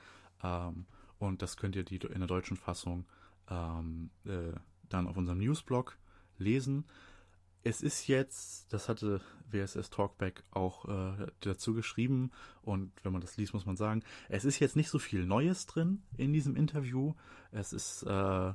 [0.44, 0.86] ähm,
[1.20, 3.06] und das könnt ihr die in der deutschen Fassung
[3.50, 4.54] ähm, äh,
[4.90, 5.98] dann auf unserem Newsblog
[6.38, 6.86] lesen.
[7.66, 13.38] Es ist jetzt, das hatte WSS Talkback auch äh, dazu geschrieben und wenn man das
[13.38, 17.14] liest, muss man sagen, es ist jetzt nicht so viel Neues drin in diesem Interview.
[17.52, 18.54] Es ist äh,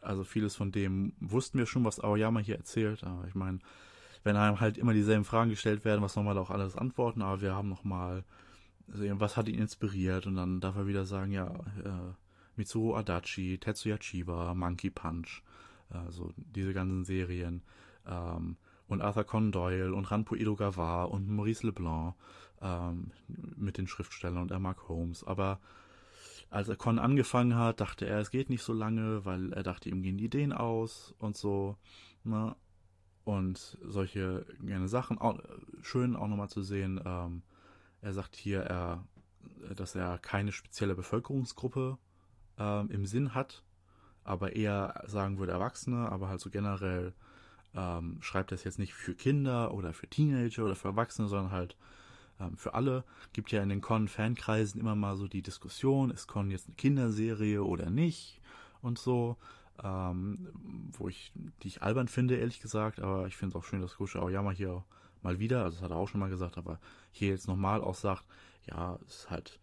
[0.00, 3.58] also vieles von dem wussten wir schon, was Aoyama hier erzählt, aber ich meine,
[4.24, 7.54] wenn einem halt immer dieselben Fragen gestellt werden, was nochmal auch alles antworten, aber wir
[7.54, 8.24] haben nochmal,
[8.92, 10.26] also was hat ihn inspiriert?
[10.26, 11.46] Und dann darf er wieder sagen, ja,
[11.84, 12.12] äh,
[12.56, 15.42] Mitsuru Adachi, Tetsuya Chiba, Monkey Punch,
[15.90, 17.62] also diese ganzen Serien,
[18.06, 18.56] ähm,
[18.88, 22.14] und Arthur Conan Doyle und Ranpo Edogawa und Maurice Leblanc
[22.62, 23.12] ähm,
[23.56, 25.60] mit den Schriftstellern und er mag Holmes, aber
[26.50, 29.88] als er Con angefangen hat, dachte er, es geht nicht so lange, weil er dachte,
[29.88, 31.76] ihm gehen die Ideen aus und so.
[32.24, 32.56] Ne?
[33.24, 35.18] Und solche gerne Sachen.
[35.18, 35.38] Auch,
[35.82, 37.00] schön auch nochmal zu sehen.
[37.04, 37.42] Ähm,
[38.00, 39.04] er sagt hier, er,
[39.74, 41.98] dass er keine spezielle Bevölkerungsgruppe
[42.58, 43.62] ähm, im Sinn hat,
[44.24, 47.12] aber eher sagen würde Erwachsene, aber halt so generell
[47.74, 51.52] ähm, schreibt er es jetzt nicht für Kinder oder für Teenager oder für Erwachsene, sondern
[51.52, 51.76] halt
[52.40, 53.04] ähm, für alle.
[53.32, 57.62] Gibt ja in den Con-Fankreisen immer mal so die Diskussion, ist Con jetzt eine Kinderserie
[57.62, 58.40] oder nicht
[58.82, 59.36] und so.
[59.82, 60.48] Ähm,
[60.92, 63.96] wo ich, die ich albern finde, ehrlich gesagt, aber ich finde es auch schön, dass
[63.96, 64.84] Gosho Aoyama hier
[65.22, 66.80] mal wieder, also das hat er auch schon mal gesagt, aber
[67.12, 68.24] hier jetzt nochmal auch sagt,
[68.66, 69.60] ja, ist halt,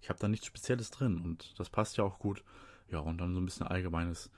[0.00, 2.42] ich habe da nichts Spezielles drin und das passt ja auch gut.
[2.90, 4.30] Ja, und dann so ein bisschen allgemeines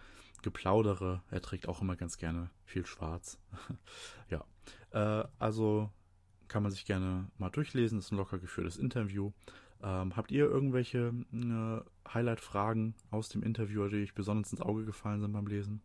[0.42, 1.22] Geplaudere.
[1.31, 3.38] Er trägt auch immer ganz gerne viel Schwarz.
[4.31, 4.44] ja,
[4.90, 5.90] äh, also
[6.51, 7.99] kann man sich gerne mal durchlesen.
[7.99, 9.31] Das ist ein locker geführtes Interview.
[9.83, 15.21] Ähm, habt ihr irgendwelche äh, Highlight-Fragen aus dem Interview, die euch besonders ins Auge gefallen
[15.21, 15.81] sind beim Lesen?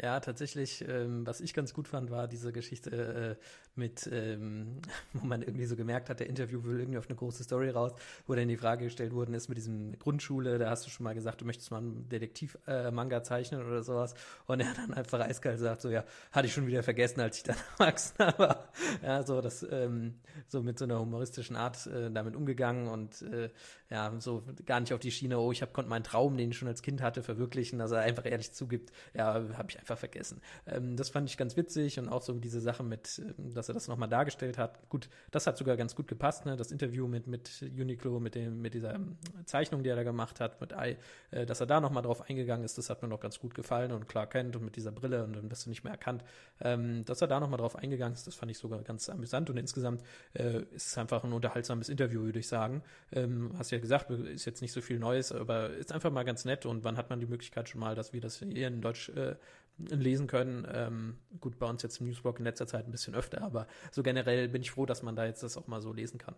[0.00, 3.44] Ja, tatsächlich, ähm, was ich ganz gut fand, war diese Geschichte äh,
[3.74, 4.80] mit, ähm,
[5.12, 7.92] wo man irgendwie so gemerkt hat, der Interview will irgendwie auf eine große Story raus,
[8.26, 11.14] wo dann die Frage gestellt worden ist mit diesem Grundschule, da hast du schon mal
[11.14, 14.14] gesagt, du möchtest mal einen Detektiv-Manga äh, zeichnen oder sowas.
[14.46, 17.42] Und er dann einfach eiskalt sagt, so ja, hatte ich schon wieder vergessen, als ich
[17.44, 18.68] dann erwachsen war.
[19.02, 20.14] Ja, so das, ähm,
[20.48, 23.50] so mit so einer humoristischen Art äh, damit umgegangen und äh,
[23.90, 26.58] ja, so gar nicht auf die Schiene, oh, ich hab, konnte meinen Traum, den ich
[26.58, 30.40] schon als Kind hatte, verwirklichen, dass er einfach ehrlich zugibt, ja, habe ich einfach vergessen.
[30.66, 33.74] Ähm, das fand ich ganz witzig und auch so diese Sache mit, ähm, dass er
[33.74, 34.88] das nochmal dargestellt hat.
[34.88, 36.56] Gut, das hat sogar ganz gut gepasst, ne?
[36.56, 40.40] Das Interview mit, mit Uniqlo, mit dem, mit dieser ähm, Zeichnung, die er da gemacht
[40.40, 40.96] hat, mit Ei,
[41.30, 43.92] äh, dass er da nochmal drauf eingegangen ist, das hat mir noch ganz gut gefallen
[43.92, 46.24] und klar kennt und mit dieser Brille und dann bist du nicht mehr erkannt.
[46.60, 49.56] Ähm, dass er da nochmal drauf eingegangen ist, das fand ich sogar ganz amüsant und
[49.56, 50.02] insgesamt
[50.34, 52.82] äh, ist es einfach ein unterhaltsames Interview, würde ich sagen.
[53.12, 56.44] Ähm, hast ja gesagt, ist jetzt nicht so viel Neues, aber ist einfach mal ganz
[56.44, 59.16] nett und wann hat man die Möglichkeit schon mal, dass wir das hier in Deutsch
[59.16, 59.36] äh,
[59.78, 60.66] lesen können.
[60.72, 64.02] Ähm, gut, bei uns jetzt im Newsblog in letzter Zeit ein bisschen öfter, aber so
[64.02, 66.34] generell bin ich froh, dass man da jetzt das auch mal so lesen kann.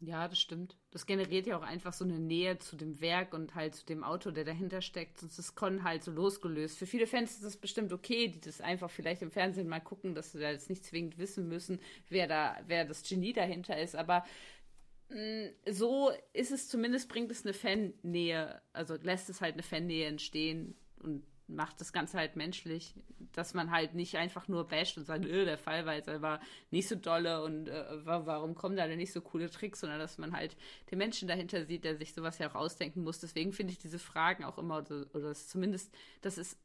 [0.00, 0.76] Ja, das stimmt.
[0.90, 4.04] Das generiert ja auch einfach so eine Nähe zu dem Werk und halt zu dem
[4.04, 5.18] Autor, der dahinter steckt.
[5.18, 6.76] Sonst ist Con halt so losgelöst.
[6.76, 10.14] Für viele Fans ist das bestimmt okay, die das einfach vielleicht im Fernsehen mal gucken,
[10.14, 11.78] dass sie da jetzt nicht zwingend wissen müssen,
[12.10, 13.96] wer da, wer das Genie dahinter ist.
[13.96, 14.24] Aber
[15.10, 19.62] mh, mm, so ist es zumindest, bringt es eine Fannähe, also lässt es halt eine
[19.62, 22.94] Fannähe entstehen und macht das Ganze halt menschlich,
[23.32, 26.40] dass man halt nicht einfach nur basht und sagt, öh, der Fall war jetzt aber
[26.70, 30.18] nicht so dolle und äh, warum kommen da denn nicht so coole Tricks, sondern dass
[30.18, 30.56] man halt
[30.90, 33.20] den Menschen dahinter sieht, der sich sowas ja auch ausdenken muss.
[33.20, 36.56] Deswegen finde ich diese Fragen auch immer, oder, oder zumindest, dass es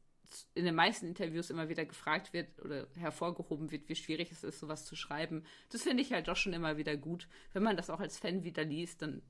[0.54, 4.60] in den meisten Interviews immer wieder gefragt wird oder hervorgehoben wird, wie schwierig es ist,
[4.60, 5.44] sowas zu schreiben.
[5.70, 7.28] Das finde ich halt doch schon immer wieder gut.
[7.52, 9.22] Wenn man das auch als Fan wieder liest, dann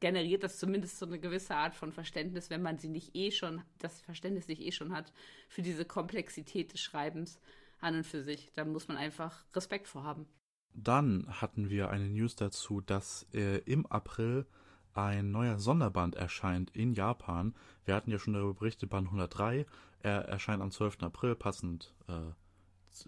[0.00, 3.62] generiert das zumindest so eine gewisse Art von Verständnis, wenn man sie nicht eh schon,
[3.78, 5.12] das Verständnis nicht eh schon hat,
[5.48, 7.40] für diese Komplexität des Schreibens
[7.80, 8.50] an und für sich.
[8.54, 10.26] Da muss man einfach Respekt vor haben.
[10.74, 14.46] Dann hatten wir eine News dazu, dass äh, im April
[14.94, 17.54] ein neuer Sonderband erscheint in Japan.
[17.84, 19.66] Wir hatten ja schon darüber berichtet, Band 103.
[20.00, 21.02] Er erscheint am 12.
[21.02, 22.30] April, passend äh,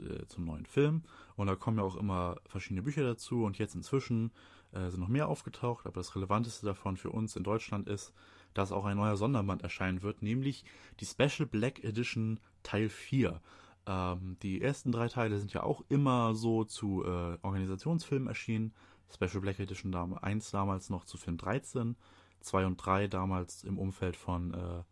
[0.03, 1.03] äh, zum neuen Film.
[1.37, 3.45] Und da kommen ja auch immer verschiedene Bücher dazu.
[3.45, 4.33] Und jetzt inzwischen
[4.75, 8.13] äh, sind noch mehr aufgetaucht, aber das Relevanteste davon für uns in Deutschland ist,
[8.55, 10.65] dass auch ein neuer Sonderband erscheinen wird, nämlich
[11.01, 13.41] die Special Black Edition Teil 4.
[13.87, 18.73] Ähm, die ersten drei Teile sind ja auch immer so zu äh, Organisationsfilmen erschienen.
[19.13, 21.97] Special Black Edition dam 1 damals noch zu Film 13,
[22.41, 24.83] 2 und 3 damals im Umfeld von äh,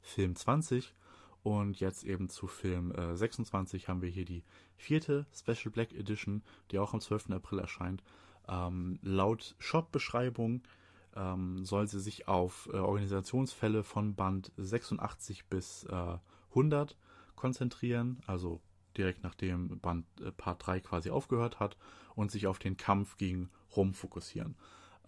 [0.00, 0.94] Film 20
[1.42, 4.42] und jetzt eben zu Film äh, 26 haben wir hier die
[4.76, 7.30] vierte Special Black Edition, die auch am 12.
[7.30, 8.02] April erscheint.
[8.48, 10.62] Ähm, laut Shop-Beschreibung
[11.14, 16.18] ähm, soll sie sich auf äh, Organisationsfälle von Band 86 bis äh,
[16.50, 16.96] 100
[17.36, 18.60] konzentrieren, also
[18.96, 21.76] direkt nachdem Band äh, Part 3 quasi aufgehört hat
[22.14, 24.56] und sich auf den Kampf gegen Rom fokussieren.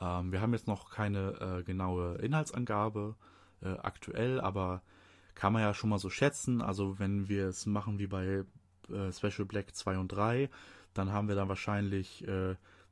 [0.01, 3.17] Ähm, wir haben jetzt noch keine äh, genaue Inhaltsangabe
[3.63, 4.83] äh, aktuell, aber
[5.35, 6.61] kann man ja schon mal so schätzen.
[6.61, 8.45] Also wenn wir es machen wie bei
[8.91, 10.51] äh, Special Black 2 und 3,
[10.95, 12.27] dann haben wir dann wahrscheinlich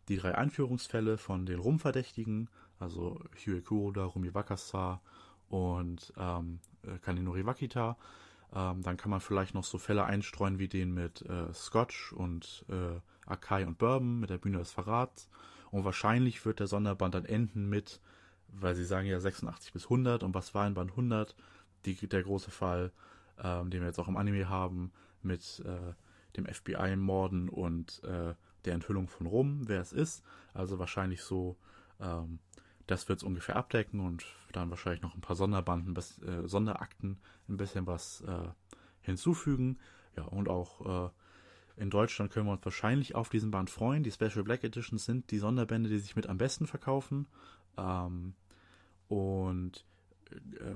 [0.08, 5.00] die drei Einführungsfälle von den Rumverdächtigen, also Huey Kuroda, Rumi Wakasa
[5.48, 7.96] und ähm, äh, Kaninori Wakita.
[8.54, 12.64] Ähm, dann kann man vielleicht noch so Fälle einstreuen wie den mit äh, Scotch und
[12.68, 15.28] äh, Akai und Bourbon mit der Bühne des Verrats.
[15.70, 18.00] Und wahrscheinlich wird der Sonderband dann enden mit,
[18.48, 21.36] weil sie sagen ja 86 bis 100 und was war in Band 100?
[21.84, 22.90] Die, der große Fall,
[23.42, 24.92] ähm, den wir jetzt auch im Anime haben,
[25.22, 25.92] mit äh,
[26.36, 28.34] dem FBI-Morden und äh,
[28.68, 30.22] der Enthüllung von Rum, wer es ist.
[30.54, 31.56] Also wahrscheinlich so,
[32.00, 32.38] ähm,
[32.86, 37.56] das wird es ungefähr abdecken und dann wahrscheinlich noch ein paar Sonderbanden, äh, Sonderakten, ein
[37.56, 38.48] bisschen was äh,
[39.00, 39.78] hinzufügen.
[40.16, 41.10] Ja, und auch äh,
[41.82, 44.02] in Deutschland können wir uns wahrscheinlich auf diesen Band freuen.
[44.02, 47.26] Die Special Black Editions sind die Sonderbände, die sich mit am besten verkaufen.
[47.76, 48.34] Ähm,
[49.08, 49.84] und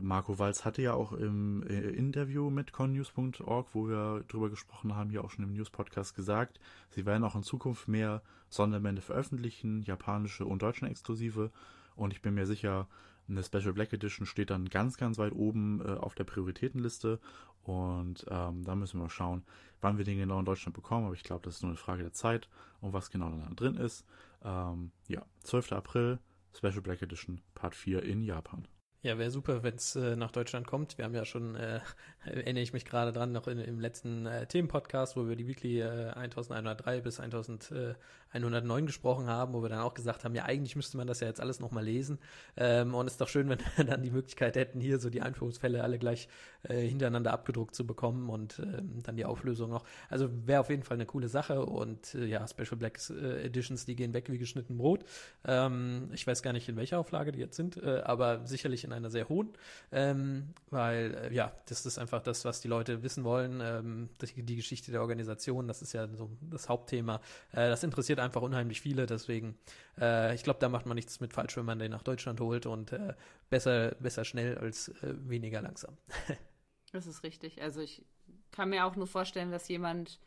[0.01, 5.11] Marco Walz hatte ja auch im äh, Interview mit connews.org, wo wir drüber gesprochen haben,
[5.11, 6.61] hier auch schon im News-Podcast gesagt,
[6.91, 11.51] sie werden auch in Zukunft mehr Sonderbände veröffentlichen, japanische und deutsche exklusive.
[11.97, 12.89] Und ich bin mir sicher,
[13.29, 17.21] eine Special Black Edition steht dann ganz, ganz weit oben äh, auf der Prioritätenliste.
[17.63, 19.45] Und ähm, da müssen wir schauen,
[19.81, 21.07] wann wir den genau in Deutschland bekommen.
[21.07, 22.49] Aber ich glaube, das ist nur eine Frage der Zeit
[22.81, 24.05] und was genau dann drin ist.
[24.43, 25.73] Ähm, ja, 12.
[25.73, 26.19] April,
[26.55, 28.67] Special Black Edition, Part 4 in Japan.
[29.05, 30.97] Ja, wäre super, wenn es äh, nach Deutschland kommt.
[30.97, 31.81] Wir haben ja schon, äh,
[32.25, 35.81] erinnere ich mich gerade dran, noch in, im letzten äh, Themenpodcast, wo wir die Weekly
[35.81, 40.99] äh, 1103 bis 1109 gesprochen haben, wo wir dann auch gesagt haben, ja, eigentlich müsste
[40.99, 42.21] man das ja jetzt alles nochmal lesen.
[42.57, 45.21] Ähm, und es ist doch schön, wenn wir dann die Möglichkeit hätten, hier so die
[45.21, 46.29] Einführungsfälle alle gleich
[46.63, 49.85] äh, hintereinander abgedruckt zu bekommen und ähm, dann die Auflösung noch.
[50.11, 53.85] Also wäre auf jeden Fall eine coole Sache und äh, ja, Special Black äh, Editions,
[53.85, 55.05] die gehen weg wie geschnitten Brot.
[55.45, 58.92] Ähm, ich weiß gar nicht, in welcher Auflage die jetzt sind, äh, aber sicherlich in
[58.93, 59.53] einer sehr hohen,
[59.91, 63.61] ähm, weil äh, ja, das ist einfach das, was die Leute wissen wollen.
[63.61, 67.17] Ähm, die, die, Geschichte der Organisation, das ist ja so das Hauptthema.
[67.53, 69.57] Äh, das interessiert einfach unheimlich viele, deswegen,
[70.01, 72.67] äh, ich glaube, da macht man nichts mit falsch, wenn man den nach Deutschland holt
[72.67, 73.15] und äh,
[73.51, 75.97] besser, besser schnell als äh, weniger langsam.
[76.93, 77.63] das ist richtig.
[77.63, 78.05] Also ich
[78.51, 80.21] kann mir auch nur vorstellen, dass jemand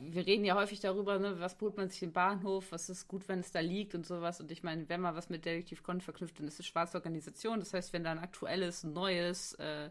[0.00, 3.28] wir reden ja häufig darüber, ne, was holt man sich im Bahnhof, was ist gut,
[3.28, 4.40] wenn es da liegt und sowas.
[4.40, 7.58] Und ich meine, wenn man was mit Detektiv Con verknüpft, dann ist es schwarze Organisation.
[7.58, 9.90] Das heißt, wenn da ein aktuelles, neues, äh,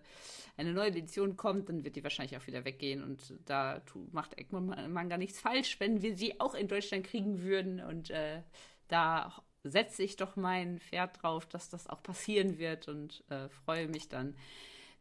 [0.57, 3.03] eine neue Edition kommt, dann wird die wahrscheinlich auch wieder weggehen.
[3.03, 7.79] Und da macht Egmont Manga nichts falsch, wenn wir sie auch in Deutschland kriegen würden.
[7.79, 8.41] Und äh,
[8.87, 13.87] da setze ich doch mein Pferd drauf, dass das auch passieren wird und äh, freue
[13.87, 14.35] mich dann,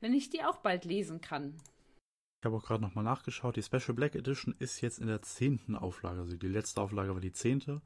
[0.01, 1.61] wenn ich die auch bald lesen kann.
[2.45, 3.57] Ich habe auch gerade nochmal nachgeschaut.
[3.57, 6.21] Die Special Black Edition ist jetzt in der zehnten Auflage.
[6.21, 7.81] Also die letzte Auflage war die zehnte.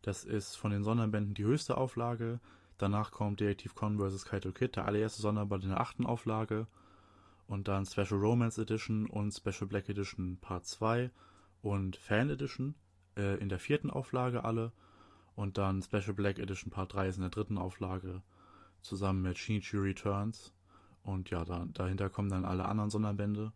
[0.00, 2.40] Das ist von den Sonderbänden die höchste Auflage.
[2.78, 4.24] Danach kommt Detektiv Con vs.
[4.24, 6.66] Kaito Kid, der allererste Sonderband in der achten Auflage.
[7.48, 11.10] Und dann Special Romance Edition und Special Black Edition Part 2
[11.60, 12.76] und Fan Edition
[13.14, 14.72] äh, in der vierten Auflage alle.
[15.34, 18.22] Und dann Special Black Edition Part 3 ist in der dritten Auflage
[18.80, 20.54] zusammen mit Shinichi Returns.
[21.02, 23.52] Und ja, da, dahinter kommen dann alle anderen Sonderbände.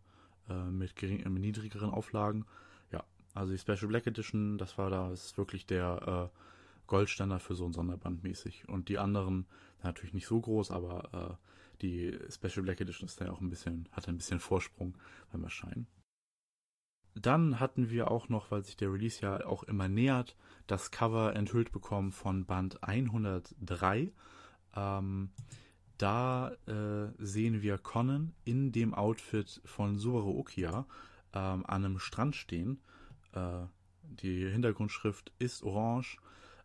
[0.49, 2.45] Äh, mit, gering, mit niedrigeren Auflagen.
[2.91, 3.03] Ja,
[3.33, 6.39] also die Special Black Edition, das war da, ist wirklich der äh,
[6.87, 8.67] Goldstandard für so ein Sonderband mäßig.
[8.67, 9.45] Und die anderen
[9.83, 13.87] natürlich nicht so groß, aber äh, die Special Black Edition ist ja auch ein bisschen,
[13.91, 14.97] hat ein bisschen Vorsprung
[15.31, 15.87] beim Erscheinen.
[17.15, 20.35] Dann hatten wir auch noch, weil sich der Release ja auch immer nähert,
[20.67, 24.11] das Cover enthüllt bekommen von Band 103.
[24.75, 25.29] Ähm,
[25.97, 30.85] da äh, sehen wir Conan in dem Outfit von Subaru Okia
[31.33, 32.81] ähm, an einem Strand stehen.
[33.33, 33.65] Äh,
[34.03, 36.17] die Hintergrundschrift ist orange.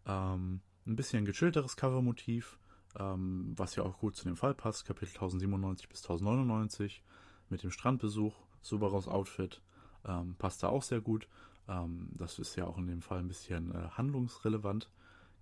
[0.06, 2.58] Ähm, ein bisschen gechillteres Covermotiv,
[2.98, 4.86] ähm, was ja auch gut zu dem Fall passt.
[4.86, 7.02] Kapitel 1097 bis 1099
[7.50, 8.34] mit dem Strandbesuch.
[8.62, 9.60] Subarus Outfit
[10.06, 11.28] ähm, passt da auch sehr gut.
[11.68, 14.90] Ähm, das ist ja auch in dem Fall ein bisschen äh, handlungsrelevant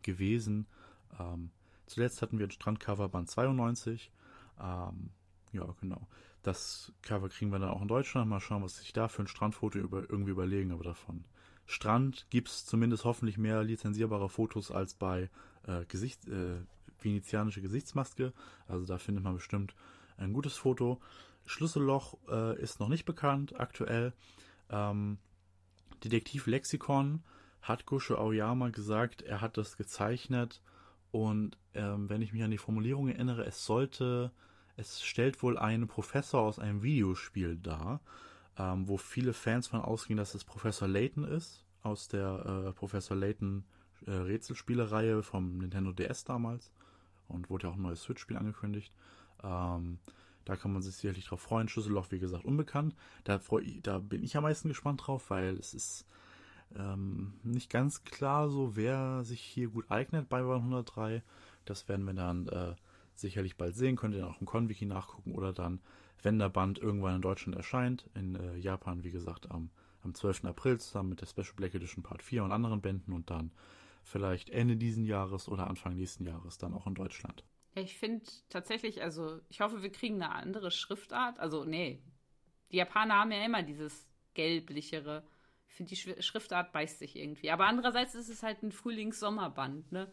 [0.03, 0.67] gewesen.
[1.87, 4.11] Zuletzt hatten wir ein Strandcover Band 92.
[4.61, 5.11] Ähm,
[5.53, 6.07] ja, genau.
[6.43, 8.29] Das Cover kriegen wir dann auch in Deutschland.
[8.29, 10.73] Mal schauen, was sich da für ein Strandfoto über, irgendwie überlegen.
[10.73, 11.25] Aber davon
[11.67, 15.29] Strand gibt es zumindest hoffentlich mehr lizenzierbare Fotos als bei
[15.67, 16.61] äh, Gesicht, äh,
[17.01, 18.33] venezianische Gesichtsmaske.
[18.69, 19.75] Also da findet man bestimmt
[20.17, 21.01] ein gutes Foto.
[21.47, 24.13] Schlüsselloch äh, ist noch nicht bekannt aktuell.
[24.71, 25.19] Ähm,
[26.05, 27.23] Detektiv Lexikon
[27.63, 30.61] hat Gusho Aoyama gesagt, er hat das gezeichnet
[31.17, 34.33] und ähm, wenn ich mich an die Formulierung erinnere, es sollte,
[34.77, 38.03] es stellt wohl einen Professor aus einem Videospiel dar,
[38.59, 43.17] ähm, wo viele Fans von ausgehen, dass es Professor Layton ist, aus der äh, Professor
[43.17, 43.65] Layton
[44.07, 46.71] äh, Rätselspielereihe vom Nintendo DS damals.
[47.29, 48.93] Und wurde ja auch ein neues Switch-Spiel angekündigt.
[49.43, 49.99] Ähm,
[50.45, 51.71] da kann man sich sicherlich drauf freuen.
[51.71, 52.95] Schlüsselloch, wie gesagt, unbekannt.
[53.25, 56.07] Da, freu, da bin ich am meisten gespannt drauf, weil es ist
[56.75, 61.23] ähm, nicht ganz klar so, wer sich hier gut eignet bei 103.
[61.65, 62.75] Das werden wir dann äh,
[63.15, 63.97] sicherlich bald sehen.
[63.97, 65.81] Könnt ihr dann auch im Conwiki nachgucken oder dann,
[66.23, 69.71] wenn der Band irgendwann in Deutschland erscheint, in äh, Japan, wie gesagt, am,
[70.03, 70.45] am 12.
[70.47, 73.53] April zusammen mit der Special Black Edition Part 4 und anderen Bänden und dann
[74.03, 77.45] vielleicht Ende diesen Jahres oder Anfang nächsten Jahres dann auch in Deutschland.
[77.75, 81.39] Ich finde tatsächlich, also ich hoffe, wir kriegen eine andere Schriftart.
[81.39, 82.01] Also, nee,
[82.73, 85.25] die Japaner haben ja immer dieses gelblichere
[85.77, 87.51] finde, die Schriftart beißt sich irgendwie.
[87.51, 90.11] Aber andererseits ist es halt ein Frühlings-Sommerband, ne?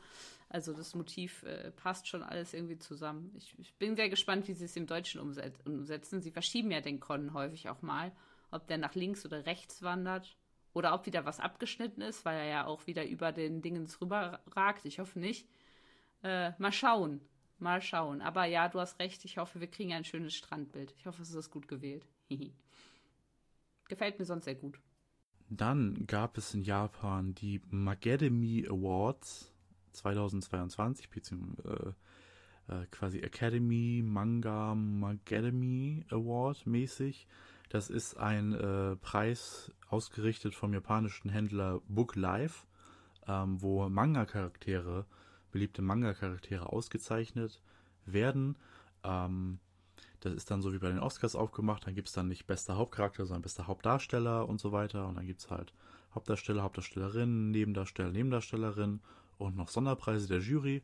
[0.50, 3.34] Also das Motiv äh, passt schon alles irgendwie zusammen.
[3.36, 6.22] Ich, ich, bin sehr gespannt, wie sie es im Deutschen umset umsetzen.
[6.22, 8.12] Sie verschieben ja den Con häufig auch mal,
[8.52, 10.38] ob der nach links oder rechts wandert
[10.74, 14.42] oder ob wieder was abgeschnitten ist, weil er ja auch wieder über den Dingens rüber
[14.52, 14.86] ragt.
[14.86, 15.48] Ich hoffe nicht.
[16.22, 17.20] Äh, mal schauen.
[17.58, 18.22] Mal schauen.
[18.22, 19.26] Aber ja, du hast recht.
[19.26, 20.94] Ich hoffe, wir kriegen ein schönes Strandbild.
[20.98, 22.06] Ich hoffe, es ist gut gewählt.
[23.88, 24.80] Gefällt mir sonst sehr gut.
[25.50, 29.52] Dann gab es in Japan die Magademy Awards
[29.94, 31.94] 2022, beziehungsweise äh,
[32.68, 37.28] äh, quasi Academy Manga Magademy Award mäßig.
[37.70, 42.66] Das ist ein äh, Preis ausgerichtet vom japanischen Händler Book Life,
[43.28, 45.06] ähm, wo Manga-Charaktere,
[45.52, 47.62] beliebte Manga-Charaktere ausgezeichnet
[48.06, 48.58] werden.
[49.04, 49.60] Ähm,
[50.26, 51.86] das ist dann so wie bei den Oscars aufgemacht.
[51.86, 55.08] Dann gibt es dann nicht bester Hauptcharakter, sondern bester Hauptdarsteller und so weiter.
[55.08, 55.74] Und dann gibt es halt
[56.16, 59.02] Hauptdarsteller, Hauptdarstellerin, Nebendarsteller, Nebendarstellerin
[59.38, 60.82] und noch Sonderpreise der Jury.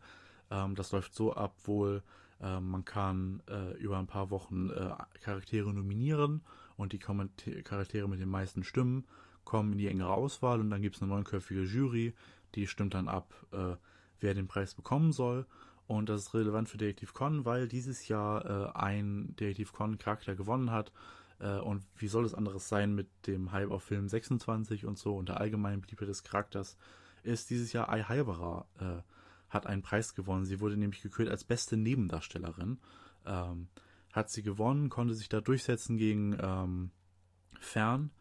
[0.51, 2.03] Ähm, das läuft so ab, wohl
[2.41, 4.89] äh, man kann äh, über ein paar Wochen äh,
[5.21, 6.41] Charaktere nominieren
[6.77, 9.05] und die Charaktere mit den meisten Stimmen
[9.43, 12.13] kommen in die engere Auswahl und dann gibt es eine neunköpfige Jury,
[12.55, 13.75] die stimmt dann ab, äh,
[14.19, 15.45] wer den Preis bekommen soll.
[15.89, 20.35] Und das ist relevant für Detective Con, weil dieses Jahr äh, ein Detective Con Charakter
[20.35, 20.91] gewonnen hat.
[21.39, 25.17] Äh, und wie soll es anderes sein mit dem Hype auf Film 26 und so
[25.17, 26.77] und der allgemeinen Beliebtheit des Charakters
[27.23, 29.01] ist dieses Jahr Ai Halberer äh,
[29.49, 30.45] hat einen Preis gewonnen.
[30.45, 32.77] Sie wurde nämlich gekürt als beste Nebendarstellerin.
[33.25, 33.67] Ähm,
[34.13, 36.91] hat sie gewonnen, konnte sich da durchsetzen gegen ähm,
[37.59, 38.11] Fern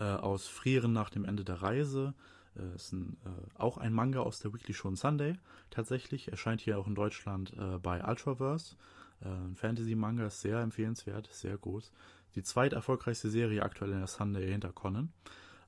[0.00, 2.14] äh, aus Frieren nach dem Ende der Reise.
[2.56, 5.34] Äh, ist ein, äh, auch ein Manga aus der Weekly Show Sunday.
[5.70, 8.76] Tatsächlich erscheint hier auch in Deutschland äh, bei Ultraverse.
[9.22, 11.92] Äh, ein Fantasy-Manga ist sehr empfehlenswert, sehr groß.
[12.34, 15.12] Die zweiterfolgreichste Serie aktuell in der Sunday hinter Conan.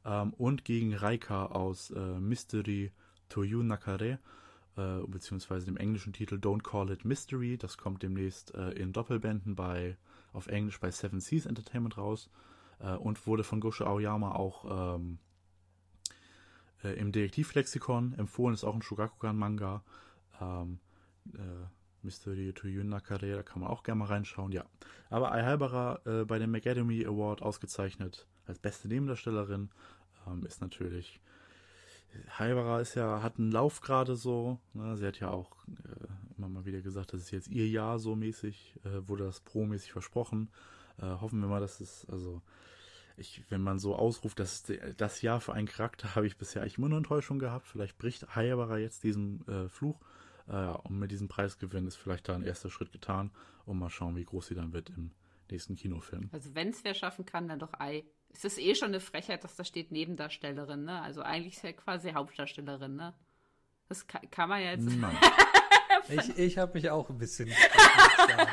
[0.04, 2.92] Ähm, und gegen Raika aus äh, Mystery
[3.28, 4.18] Toyu Nakare
[4.76, 7.56] äh, beziehungsweise dem englischen Titel Don't Call It Mystery.
[7.56, 9.96] Das kommt demnächst in Doppelbänden bei
[10.32, 12.28] auf Englisch bei Seven Seas Entertainment raus
[12.98, 15.18] und wurde von Gosho Aoyama auch ähm,
[16.84, 18.54] äh, im Detektivlexikon empfohlen.
[18.54, 19.82] Ist auch ein Shogakukan-Manga.
[20.40, 20.78] Ähm,
[21.34, 21.66] äh,
[22.02, 24.66] Mystery to Yunakare, da kann man auch gerne mal reinschauen, ja.
[25.08, 29.70] Aber Ai Halbara äh, bei dem McAdemy Award ausgezeichnet als beste Nebendarstellerin
[30.26, 31.18] ähm, ist natürlich
[32.28, 34.58] Halbara ist ja, hat einen Lauf gerade so.
[34.72, 34.96] Ne?
[34.96, 38.14] Sie hat ja auch äh, immer mal wieder gesagt, das ist jetzt ihr Jahr so
[38.14, 40.50] mäßig, äh, wurde das pro-mäßig versprochen.
[40.98, 42.42] Äh, hoffen wir mal, dass es, also,
[43.16, 44.64] ich, wenn man so ausruft, dass
[44.96, 47.66] das Jahr für einen Charakter habe ich bisher eigentlich immer nur Enttäuschung gehabt.
[47.66, 50.00] Vielleicht bricht Halbara jetzt diesen äh, Fluch.
[50.48, 53.30] Äh, und mit diesem Preisgewinn ist vielleicht da ein erster Schritt getan.
[53.66, 55.12] Und mal schauen, wie groß sie dann wird im
[55.50, 56.28] nächsten Kinofilm.
[56.32, 59.44] Also wenn es wer schaffen kann, dann doch Ei es ist eh schon eine Frechheit,
[59.44, 61.00] dass da steht Nebendarstellerin, ne?
[61.02, 63.14] Also eigentlich ist ja quasi Hauptdarstellerin, ne?
[63.88, 64.86] Das kann, kann man ja jetzt.
[64.86, 65.16] Nein.
[66.08, 67.50] ich ich habe mich auch ein bisschen.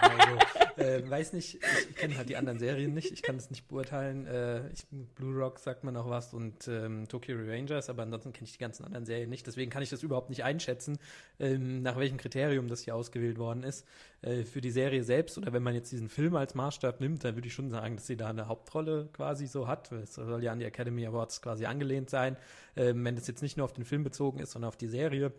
[0.01, 1.59] also, äh, weiß nicht,
[1.89, 4.25] ich kenne halt die anderen Serien nicht, ich kann es nicht beurteilen.
[4.25, 4.85] Äh, ich,
[5.15, 8.59] Blue Rock sagt man noch was und ähm, Tokyo Revengers, aber ansonsten kenne ich die
[8.59, 9.45] ganzen anderen Serien nicht.
[9.47, 10.97] Deswegen kann ich das überhaupt nicht einschätzen,
[11.39, 13.85] ähm, nach welchem Kriterium das hier ausgewählt worden ist.
[14.21, 17.35] Äh, für die Serie selbst oder wenn man jetzt diesen Film als Maßstab nimmt, dann
[17.35, 19.91] würde ich schon sagen, dass sie da eine Hauptrolle quasi so hat.
[19.91, 22.37] Es soll ja an die Academy Awards quasi angelehnt sein.
[22.75, 25.33] Ähm, wenn das jetzt nicht nur auf den Film bezogen ist, sondern auf die Serie,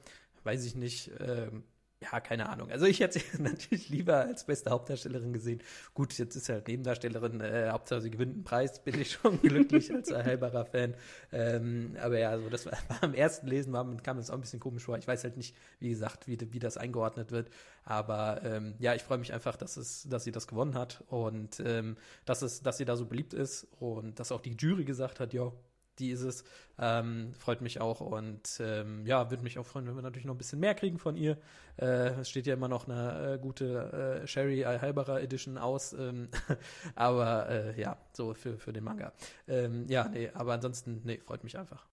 [0.44, 1.10] weiß ich nicht.
[1.20, 1.64] Ähm,
[2.02, 2.70] ja, keine Ahnung.
[2.70, 5.62] Also ich hätte sie natürlich lieber als beste Hauptdarstellerin gesehen.
[5.94, 9.40] Gut, jetzt ist sie halt Nebendarstellerin, äh, Hauptsache sie gewinnt einen Preis, bin ich schon
[9.42, 10.94] glücklich als erheilbarer Fan.
[11.32, 14.40] Ähm, aber ja, so das war, war am ersten Lesen war, kam es auch ein
[14.40, 14.98] bisschen komisch vor.
[14.98, 17.50] Ich weiß halt nicht, wie gesagt, wie, wie das eingeordnet wird.
[17.84, 21.60] Aber ähm, ja, ich freue mich einfach, dass es, dass sie das gewonnen hat und
[21.60, 25.20] ähm, dass es, dass sie da so beliebt ist und dass auch die Jury gesagt
[25.20, 25.52] hat, ja,
[25.98, 26.44] die ist es.
[26.78, 30.34] Ähm, freut mich auch und ähm, ja, würde mich auch freuen, wenn wir natürlich noch
[30.34, 31.38] ein bisschen mehr kriegen von ihr.
[31.76, 36.28] Äh, es steht ja immer noch eine äh, gute äh, Sherry Halberer Edition aus, ähm,
[36.94, 39.12] aber äh, ja, so für, für den Manga.
[39.46, 41.86] Ähm, ja, nee, aber ansonsten, nee, freut mich einfach.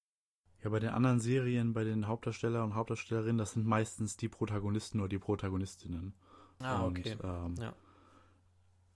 [0.64, 5.00] Ja, bei den anderen Serien, bei den Hauptdarsteller und Hauptdarstellerinnen, das sind meistens die Protagonisten
[5.00, 6.14] oder die Protagonistinnen.
[6.60, 7.14] Ah, okay.
[7.14, 7.74] Und, ähm, ja.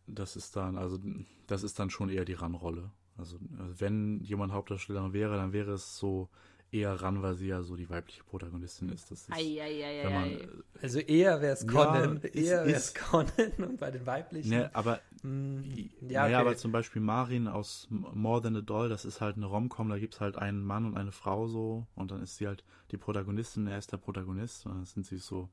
[0.07, 0.99] Das ist dann, also
[1.47, 2.91] das ist dann schon eher die Rannrolle.
[3.17, 6.29] Also, also wenn jemand Hauptdarstellerin wäre, dann wäre es so
[6.73, 9.11] eher ran, weil sie ja so die weibliche Protagonistin ist.
[9.11, 12.93] Das ist ei, ei, ei, man, also eher wäre es Conan, ja, eher wäre es
[12.95, 14.49] Conan und bei den weiblichen.
[14.49, 15.61] Ne, aber mm,
[16.09, 16.33] ja, okay.
[16.33, 19.99] aber zum Beispiel Marin aus More Than a Doll, das ist halt eine Romcom, da
[19.99, 22.97] gibt es halt einen Mann und eine Frau so und dann ist sie halt die
[22.97, 25.49] Protagonistin, er ist der Protagonist und dann sind sie so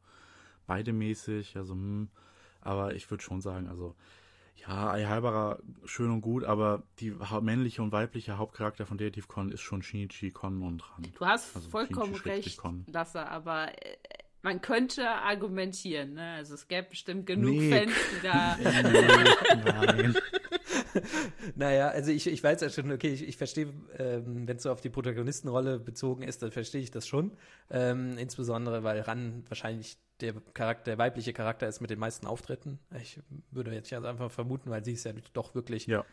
[0.67, 2.09] beide mäßig, also hm,
[2.63, 3.95] aber ich würde schon sagen, also
[4.57, 9.51] ja, Ai Halberer schön und gut, aber die männliche und weibliche Hauptcharakter von Dative Con
[9.51, 11.07] ist schon Shinichi Con und Ran.
[11.19, 12.61] Du hast also vollkommen recht.
[12.87, 13.97] Lasse, aber äh,
[14.43, 16.33] man könnte argumentieren, ne?
[16.33, 17.71] Also es gäbe bestimmt genug nee.
[17.71, 18.57] Fans, die da.
[19.65, 20.17] Nein.
[21.57, 24.71] naja, also ich, ich weiß ja schon, okay, ich, ich verstehe, ähm, wenn es so
[24.71, 27.33] auf die Protagonistenrolle bezogen ist, dann verstehe ich das schon.
[27.71, 32.79] Ähm, insbesondere, weil Ran wahrscheinlich der Charakter, der weibliche Charakter ist mit den meisten Auftritten.
[33.01, 36.05] Ich würde jetzt einfach vermuten, weil sie ist ja doch wirklich ja.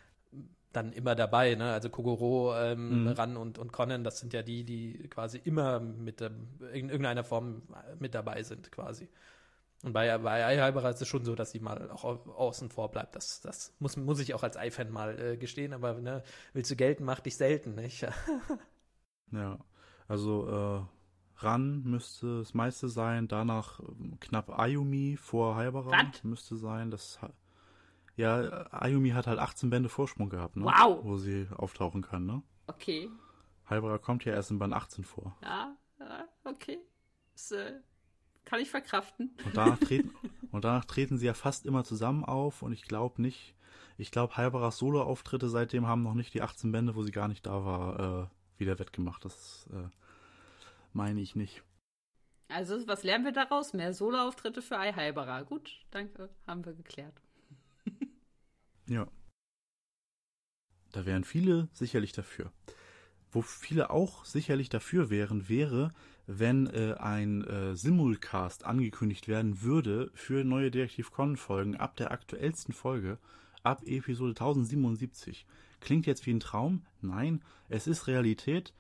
[0.74, 1.72] dann immer dabei, ne?
[1.72, 3.08] Also Kogoro, ähm, mhm.
[3.10, 7.64] Ran und, und Conan, das sind ja die, die quasi immer mit in irgendeiner Form
[8.00, 9.10] mit dabei sind, quasi.
[9.84, 13.16] Und bei, bei Eihalberer ist es schon so, dass sie mal auch außen vor bleibt.
[13.16, 16.76] Das, das muss, muss ich auch als Ei-Fan mal äh, gestehen, aber ne, willst du
[16.76, 18.02] gelten, mach dich selten, nicht?
[19.32, 19.60] ja,
[20.08, 20.97] also äh,
[21.40, 23.28] Ran müsste das meiste sein.
[23.28, 26.24] Danach ähm, knapp Ayumi vor Haibara Was?
[26.24, 26.92] müsste sein.
[26.92, 27.20] Das
[28.16, 30.66] ja, Ayumi hat halt 18 Bände Vorsprung gehabt, ne?
[30.66, 31.04] Wow.
[31.04, 32.42] Wo sie auftauchen kann, ne?
[32.66, 33.10] Okay.
[33.70, 35.38] Haibara kommt ja erst in Band 18 vor.
[35.44, 36.80] Ja, ja okay.
[37.34, 37.74] Das äh,
[38.44, 39.36] kann ich verkraften.
[39.46, 40.12] Und danach treten,
[40.52, 43.56] und danach treten sie ja fast immer zusammen auf und ich glaube nicht,
[43.98, 47.46] ich glaube Halbaras Solo-Auftritte seitdem haben noch nicht die 18 Bände, wo sie gar nicht
[47.46, 49.26] da war, äh, wieder wettgemacht.
[49.26, 49.90] Das äh,
[50.94, 51.64] meine ich nicht.
[52.50, 53.74] Also, was lernen wir daraus?
[53.74, 55.44] Mehr Solo-Auftritte für Ai Halberer.
[55.44, 57.22] Gut, danke, haben wir geklärt.
[58.90, 59.06] Ja.
[60.94, 62.54] Da wären viele sicherlich dafür.
[63.32, 65.94] Wo viele auch sicherlich dafür wären, wäre,
[66.26, 72.74] wenn äh, ein äh, Simulcast angekündigt werden würde für neue Detektiv Conan-Folgen ab der aktuellsten
[72.74, 73.18] Folge,
[73.62, 75.46] ab Episode 1077.
[75.82, 76.86] Klingt jetzt wie ein Traum?
[77.02, 78.74] Nein, es ist Realität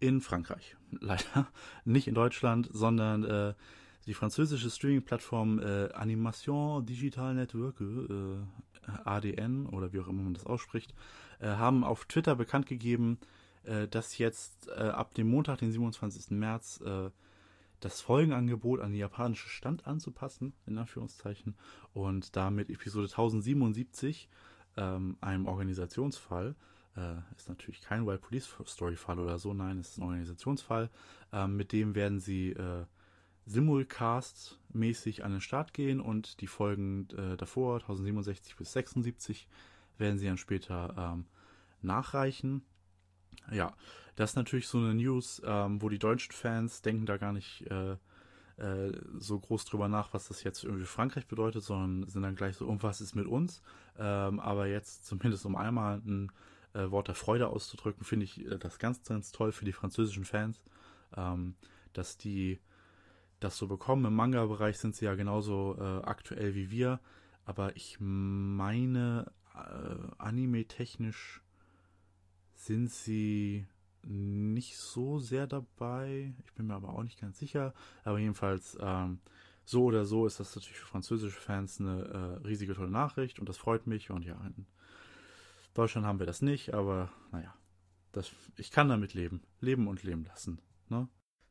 [0.00, 0.76] in Frankreich.
[1.00, 1.46] Leider
[1.84, 3.54] nicht in Deutschland, sondern äh,
[4.06, 10.46] die französische Streaming-Plattform äh, Animation Digital Network, äh, ADN oder wie auch immer man das
[10.46, 10.94] ausspricht,
[11.38, 13.18] äh, haben auf Twitter bekannt gegeben,
[13.64, 16.30] äh, dass jetzt äh, ab dem Montag, den 27.
[16.30, 16.82] März,
[17.80, 21.56] das Folgenangebot an den japanischen Stand anzupassen, in Anführungszeichen,
[21.94, 24.28] und damit Episode 1077,
[24.76, 26.54] ähm, einem Organisationsfall,
[26.96, 30.90] äh, ist natürlich kein Wild Police Story Fall oder so, nein, es ist ein Organisationsfall,
[31.32, 32.84] ähm, mit dem werden sie äh,
[33.46, 39.48] Simulcast-mäßig an den Start gehen und die Folgen äh, davor, 1067 bis 76,
[39.98, 41.26] werden sie dann später ähm,
[41.82, 42.62] nachreichen.
[43.50, 43.74] Ja,
[44.16, 47.66] das ist natürlich so eine News, ähm, wo die deutschen Fans denken da gar nicht
[47.70, 47.96] äh,
[48.60, 52.56] äh, so groß drüber nach, was das jetzt irgendwie Frankreich bedeutet, sondern sind dann gleich
[52.56, 53.62] so, irgendwas ist mit uns.
[53.98, 56.30] Ähm, aber jetzt zumindest um einmal ein
[56.74, 60.24] äh, Wort der Freude auszudrücken, finde ich äh, das ganz, ganz toll für die französischen
[60.24, 60.62] Fans,
[61.16, 61.54] ähm,
[61.92, 62.60] dass die
[63.40, 64.04] das so bekommen.
[64.04, 67.00] Im Manga-Bereich sind sie ja genauso äh, aktuell wie wir,
[67.44, 71.42] aber ich meine, äh, anime-technisch
[72.54, 73.66] sind sie
[74.02, 76.34] nicht so sehr dabei.
[76.44, 77.74] Ich bin mir aber auch nicht ganz sicher.
[78.04, 79.20] Aber jedenfalls, ähm,
[79.64, 82.04] so oder so ist das natürlich für französische Fans eine
[82.42, 84.10] äh, riesige tolle Nachricht und das freut mich.
[84.10, 84.36] Und ja,
[85.80, 87.54] Deutschland haben wir das nicht, aber naja,
[88.12, 89.42] das, ich kann damit leben.
[89.60, 90.60] Leben und leben lassen.
[90.90, 91.08] Ne?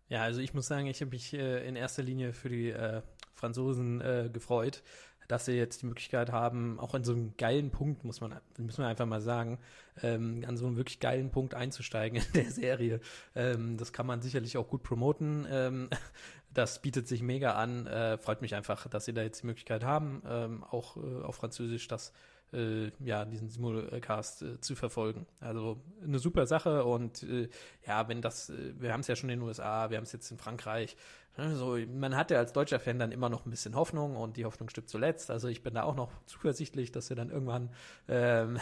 [0.08, 3.02] Ja, also ich muss sagen, ich habe mich äh, in erster Linie für die äh,
[3.34, 4.84] Franzosen äh, gefreut,
[5.28, 8.84] dass sie jetzt die Möglichkeit haben, auch an so einem geilen Punkt, muss man, müssen
[8.84, 9.58] wir einfach mal sagen,
[10.04, 13.00] ähm, an so einem wirklich geilen Punkt einzusteigen in der Serie.
[13.34, 15.48] Ähm, das kann man sicherlich auch gut promoten.
[15.50, 15.90] Ähm,
[16.54, 17.88] das bietet sich mega an.
[17.88, 21.38] Äh, freut mich einfach, dass sie da jetzt die Möglichkeit haben, ähm, auch äh, auf
[21.38, 22.14] Französisch das
[22.54, 25.26] äh, ja, diesen Simulcast äh, zu verfolgen.
[25.40, 27.50] Also eine super Sache und äh,
[27.86, 30.12] ja, wenn das, äh, wir haben es ja schon in den USA, wir haben es
[30.12, 30.96] jetzt in Frankreich.
[31.38, 34.38] ne, So, man hat ja als deutscher Fan dann immer noch ein bisschen Hoffnung und
[34.38, 35.32] die Hoffnung stirbt zuletzt.
[35.32, 37.70] Also ich bin da auch noch zuversichtlich, dass wir dann irgendwann
[38.08, 38.60] ähm,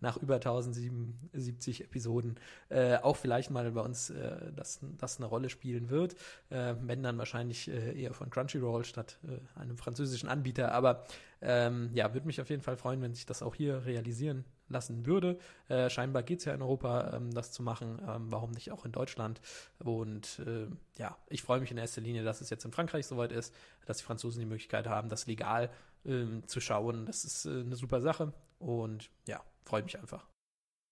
[0.00, 2.36] nach über 1077 Episoden
[2.68, 6.14] äh, auch vielleicht mal bei uns äh, das, das eine Rolle spielen wird.
[6.50, 10.72] Äh, wenn dann wahrscheinlich äh, eher von Crunchyroll statt äh, einem französischen Anbieter.
[10.72, 11.04] Aber
[11.42, 15.06] ähm, ja, würde mich auf jeden Fall freuen, wenn sich das auch hier realisieren lassen
[15.06, 15.38] würde.
[15.68, 18.00] Äh, scheinbar geht es ja in Europa, ähm, das zu machen.
[18.08, 19.40] Ähm, warum nicht auch in Deutschland?
[19.78, 20.66] Und äh,
[20.98, 23.98] ja, ich freue mich in erster Linie, dass es jetzt in Frankreich soweit ist, dass
[23.98, 25.70] die Franzosen die Möglichkeit haben, das legal
[26.06, 27.06] ähm, zu schauen.
[27.06, 28.32] Das ist äh, eine super Sache.
[28.58, 30.26] Und ja, freut mich einfach.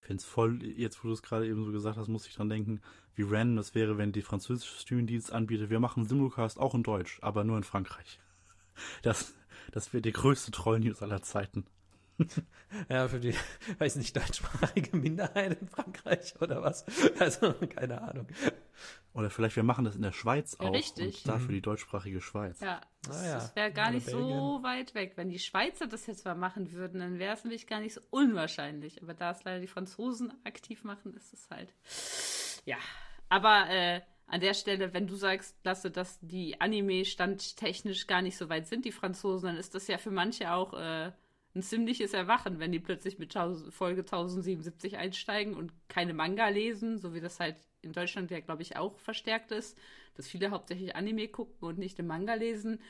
[0.03, 2.35] Ich finde es voll, jetzt wo du es gerade eben so gesagt hast, muss ich
[2.35, 2.83] dran denken,
[3.15, 7.19] wie random das wäre, wenn die französische Streamingdienst anbietet, wir machen Simulcast auch in Deutsch,
[7.23, 8.19] aber nur in Frankreich.
[9.03, 9.35] Das,
[9.73, 11.65] das wäre die größte Troll-News aller Zeiten.
[12.89, 13.35] Ja, für die,
[13.79, 16.85] weiß nicht, deutschsprachige Minderheit in Frankreich oder was?
[17.19, 18.27] Also, keine Ahnung.
[19.13, 21.25] Oder vielleicht wir machen das in der Schweiz auch richtig.
[21.25, 22.59] und dafür die deutschsprachige Schweiz.
[22.61, 23.35] Ja, das, Ah ja.
[23.35, 24.63] das wäre gar Oder nicht so Belgien.
[24.65, 25.13] weit weg.
[25.15, 28.01] Wenn die Schweizer das jetzt mal machen würden, dann wäre es nämlich gar nicht so
[28.11, 29.01] unwahrscheinlich.
[29.03, 31.73] Aber da es leider die Franzosen aktiv machen, ist es halt.
[32.65, 32.77] Ja.
[33.29, 38.37] Aber äh, an der Stelle, wenn du sagst, Lasse, dass die Anime standtechnisch gar nicht
[38.37, 41.13] so weit sind, die Franzosen, dann ist das ja für manche auch äh,
[41.55, 46.99] ein ziemliches Erwachen, wenn die plötzlich mit 1000 Folge 1077 einsteigen und keine Manga lesen,
[46.99, 49.79] so wie das halt in Deutschland ja, glaube ich, auch verstärkt ist,
[50.17, 52.81] dass viele hauptsächlich Anime gucken und nicht den Manga lesen.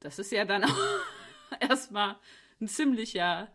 [0.00, 0.76] Das ist ja dann auch
[1.60, 2.16] erstmal
[2.60, 3.48] ein ziemlicher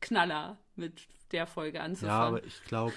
[0.00, 2.36] Knaller mit der Folge Ja, anzufangen.
[2.36, 2.92] aber ich glaube,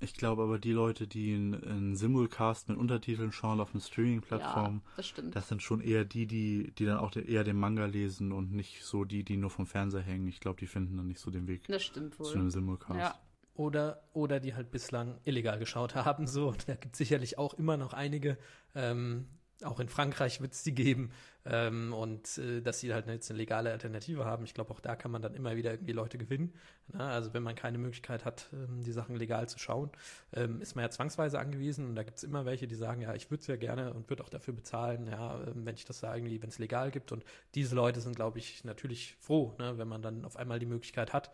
[0.00, 4.92] ich glaube aber die Leute, die einen Simulcast mit Untertiteln schauen auf einer Streaming-Plattform, ja,
[4.96, 8.52] das das sind schon eher die, die, die dann auch eher den Manga lesen und
[8.52, 10.26] nicht so die, die nur vom Fernseher hängen.
[10.28, 12.98] Ich glaube, die finden dann nicht so den Weg das stimmt zu einem Simulcast.
[12.98, 13.14] Ja,
[13.54, 16.26] Oder, oder die halt bislang illegal geschaut haben.
[16.26, 18.38] So, da gibt es sicherlich auch immer noch einige.
[18.74, 19.26] Ähm,
[19.64, 21.12] auch in Frankreich wird es die geben.
[21.44, 24.44] Ähm, und äh, dass sie halt jetzt eine legale Alternative haben.
[24.44, 26.52] Ich glaube, auch da kann man dann immer wieder irgendwie Leute gewinnen.
[26.92, 27.02] Ne?
[27.02, 29.90] Also wenn man keine Möglichkeit hat, ähm, die Sachen legal zu schauen,
[30.34, 31.88] ähm, ist man ja zwangsweise angewiesen.
[31.88, 34.10] Und da gibt es immer welche, die sagen, ja, ich würde es ja gerne und
[34.10, 37.10] würde auch dafür bezahlen, ja, ähm, wenn ich das da irgendwie, wenn es legal gibt.
[37.12, 39.78] Und diese Leute sind, glaube ich, natürlich froh, ne?
[39.78, 41.30] wenn man dann auf einmal die Möglichkeit hat,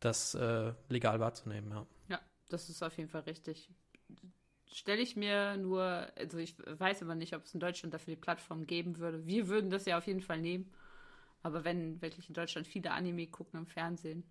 [0.00, 1.70] das äh, legal wahrzunehmen.
[1.70, 1.86] Ja.
[2.08, 3.70] ja, das ist auf jeden Fall richtig
[4.74, 8.20] stelle ich mir nur, also ich weiß aber nicht, ob es in Deutschland dafür die
[8.20, 9.24] Plattform geben würde.
[9.24, 10.70] Wir würden das ja auf jeden Fall nehmen.
[11.42, 14.24] Aber wenn wirklich in Deutschland viele Anime gucken im Fernsehen.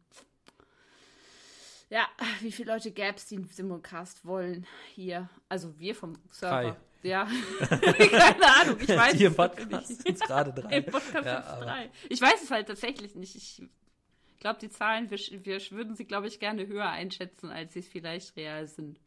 [1.89, 2.07] Ja,
[2.41, 5.29] wie viele Leute gäbe es, die einen Simulcast wollen hier?
[5.47, 6.71] Also wir vom Server.
[6.71, 6.75] Drei.
[7.07, 7.25] Ja,
[7.59, 10.77] keine Ahnung, ich weiß Hier Podcast sind gerade drei.
[10.77, 11.89] Im Podcast ja, drei.
[12.09, 13.35] Ich weiß es halt tatsächlich nicht.
[13.35, 13.61] Ich
[14.39, 17.87] glaube, die Zahlen, wir, wir würden sie, glaube ich, gerne höher einschätzen, als sie es
[17.87, 18.99] vielleicht real sind.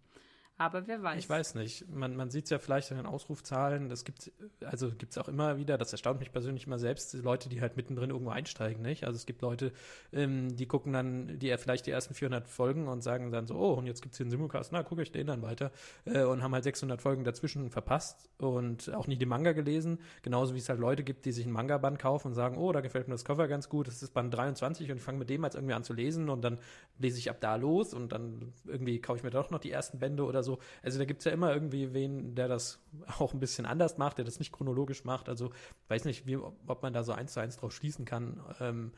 [0.58, 1.18] Aber wer weiß.
[1.18, 1.88] Ich weiß nicht.
[1.88, 3.88] Man, man sieht es ja vielleicht in den Ausrufzahlen.
[3.88, 4.32] Das gibt
[4.64, 7.76] also gibt es auch immer wieder, das erstaunt mich persönlich immer selbst, Leute, die halt
[7.76, 9.04] mittendrin irgendwo einsteigen, nicht?
[9.04, 9.72] Also es gibt Leute,
[10.12, 13.74] ähm, die gucken dann, die vielleicht die ersten 400 Folgen und sagen dann so, oh,
[13.74, 15.70] und jetzt gibt es hier einen Simulcast, na, gucke ich den dann weiter.
[16.04, 19.98] Äh, und haben halt 600 Folgen dazwischen verpasst und auch nie den Manga gelesen.
[20.22, 22.80] Genauso wie es halt Leute gibt, die sich einen Manga-Band kaufen und sagen, oh, da
[22.80, 25.44] gefällt mir das Cover ganz gut, das ist Band 23 und ich fange mit dem
[25.44, 26.58] jetzt irgendwie an zu lesen und dann
[26.98, 29.98] lese ich ab da los und dann irgendwie kaufe ich mir doch noch die ersten
[29.98, 30.45] Bände oder so.
[30.82, 32.78] Also da gibt es ja immer irgendwie wen, der das
[33.18, 35.28] auch ein bisschen anders macht, der das nicht chronologisch macht.
[35.28, 35.50] Also
[35.88, 38.40] weiß nicht, wie, ob man da so eins zu eins drauf schließen kann.
[38.60, 38.92] Ähm,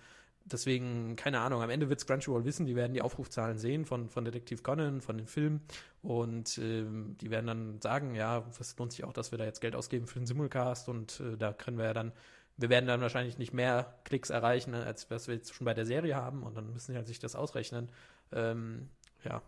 [0.52, 4.24] deswegen, keine Ahnung, am Ende wird Crunchyroll wissen, die werden die Aufrufzahlen sehen von, von
[4.24, 5.60] Detektiv Conan, von den Filmen
[6.02, 9.60] und ähm, die werden dann sagen, ja, es lohnt sich auch, dass wir da jetzt
[9.60, 12.12] Geld ausgeben für den Simulcast und äh, da können wir ja dann,
[12.56, 15.86] wir werden dann wahrscheinlich nicht mehr Klicks erreichen, als was wir jetzt schon bei der
[15.86, 17.90] Serie haben und dann müssen sie halt sich das ausrechnen.
[18.32, 18.88] Ähm,
[19.24, 19.42] ja,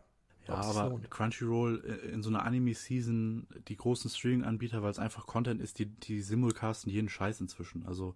[0.51, 5.61] ja, aber Crunchyroll äh, in so einer Anime-Season, die großen Streaming-Anbieter, weil es einfach Content
[5.61, 7.87] ist, die, die simulcasten jeden Scheiß inzwischen.
[7.87, 8.15] Also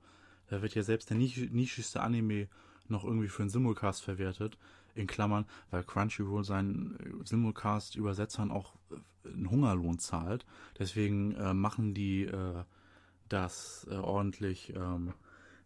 [0.48, 2.48] da wird ja selbst der nischigste Anime
[2.88, 4.58] noch irgendwie für einen Simulcast verwertet.
[4.96, 10.46] In Klammern, weil Crunchyroll seinen äh, Simulcast-Übersetzern auch äh, einen Hungerlohn zahlt.
[10.78, 12.62] Deswegen äh, machen die äh,
[13.28, 15.12] das äh, ordentlich ähm,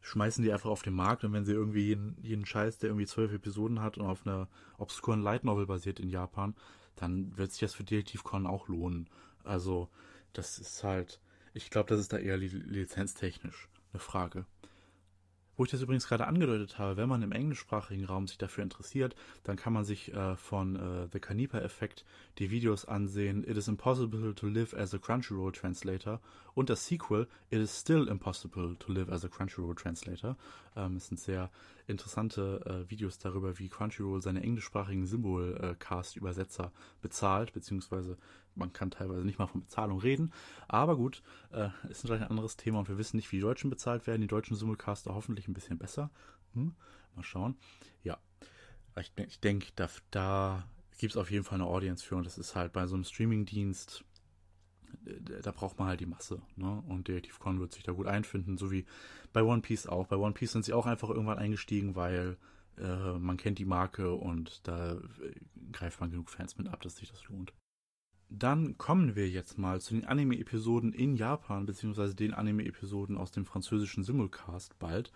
[0.09, 3.07] schmeißen die einfach auf den Markt und wenn sie irgendwie jeden, jeden Scheiß, der irgendwie
[3.07, 4.49] zwölf Episoden hat und auf einer
[4.79, 6.55] obskuren Light Novel basiert in Japan,
[6.97, 9.09] dann wird sich das für Detektivcon auch lohnen.
[9.45, 9.89] Also,
[10.33, 11.21] das ist halt,
[11.55, 14.47] ich glaube, das ist da eher lizenztechnisch eine Frage.
[15.59, 19.17] Wo ich das übrigens gerade angedeutet habe, wenn man im englischsprachigen Raum sich dafür interessiert,
[19.43, 22.05] dann kann man sich äh, von äh, The Canepa Effect
[22.39, 26.21] die Videos ansehen It is impossible to live as a Crunchyroll Translator
[26.55, 30.37] und das Sequel It is still impossible to live as a Crunchyroll Translator.
[30.77, 31.51] Ähm, es sind sehr
[31.89, 38.19] interessante äh, Videos darüber, wie Crunchyroll seine englischsprachigen Symbolcast-Übersetzer bezahlt, beziehungsweise
[38.55, 40.33] man kann teilweise nicht mal von Bezahlung reden.
[40.67, 41.23] Aber gut,
[41.53, 44.21] äh, ist natürlich ein anderes Thema und wir wissen nicht, wie die Deutschen bezahlt werden.
[44.21, 46.11] Die deutschen Simulcaster hoffentlich ein bisschen besser.
[46.55, 46.75] Hm?
[47.15, 47.57] Mal schauen.
[48.03, 48.19] Ja,
[49.01, 50.65] ich, ich denke, da, da
[50.99, 53.05] gibt es auf jeden Fall eine Audience für und das ist halt bei so einem
[53.05, 54.05] Streamingdienst
[55.43, 56.41] da braucht man halt die Masse.
[56.57, 56.83] Ne?
[56.89, 58.85] Und Detektiv.con wird sich da gut einfinden, so wie
[59.33, 60.07] bei One Piece auch.
[60.07, 62.37] Bei One Piece sind sie auch einfach irgendwann eingestiegen, weil
[62.79, 64.99] äh, man kennt die Marke und da äh,
[65.73, 67.53] greift man genug Fans mit ab, dass sich das lohnt.
[68.31, 73.47] Dann kommen wir jetzt mal zu den Anime-Episoden in Japan, beziehungsweise den Anime-Episoden aus dem
[73.47, 75.13] französischen Simulcast bald.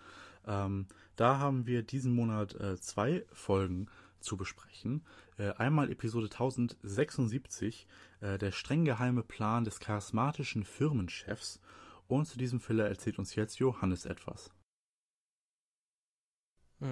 [0.47, 3.87] Ähm, da haben wir diesen Monat äh, zwei Folgen
[4.23, 5.05] zu besprechen.
[5.37, 7.87] Äh, einmal Episode 1076,
[8.21, 11.59] äh, der streng geheime Plan des charismatischen Firmenchefs.
[12.07, 14.51] Und zu diesem Filler erzählt uns jetzt Johannes etwas.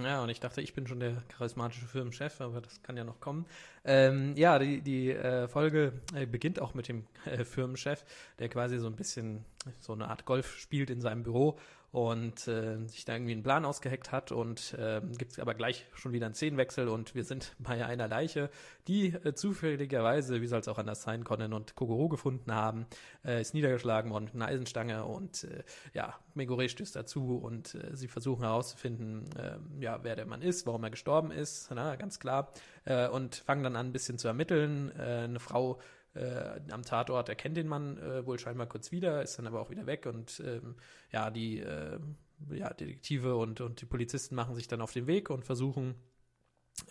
[0.04, 3.20] Ja, und ich dachte, ich bin schon der charismatische Firmenchef, aber das kann ja noch
[3.20, 3.46] kommen.
[3.84, 8.06] Ähm, ja, die, die äh, Folge äh, beginnt auch mit dem äh, Firmenchef,
[8.40, 9.44] der quasi so ein bisschen
[9.82, 11.60] so eine Art Golf spielt in seinem Büro
[11.92, 15.86] und äh, sich da irgendwie einen Plan ausgeheckt hat und äh, gibt es aber gleich
[15.94, 18.50] schon wieder einen Szenenwechsel und wir sind bei einer Leiche,
[18.88, 22.86] die äh, zufälligerweise, wie soll es auch anders sein, Conan und Kogoro gefunden haben,
[23.26, 25.64] äh, ist niedergeschlagen worden mit einer Eisenstange und äh,
[25.94, 30.66] ja, Megure stößt dazu und äh, sie versuchen herauszufinden, äh, ja, wer der Mann ist,
[30.66, 32.54] warum er gestorben ist, na, ganz klar,
[32.86, 34.92] äh, und fangen dann an ein bisschen zu ermitteln.
[34.98, 35.80] Äh, eine Frau
[36.14, 39.70] äh, am Tatort erkennt den Mann äh, wohl scheinbar kurz wieder, ist dann aber auch
[39.70, 40.76] wieder weg und ähm,
[41.12, 42.00] ja, die äh,
[42.50, 45.96] ja, Detektive und, und die Polizisten machen sich dann auf den Weg und versuchen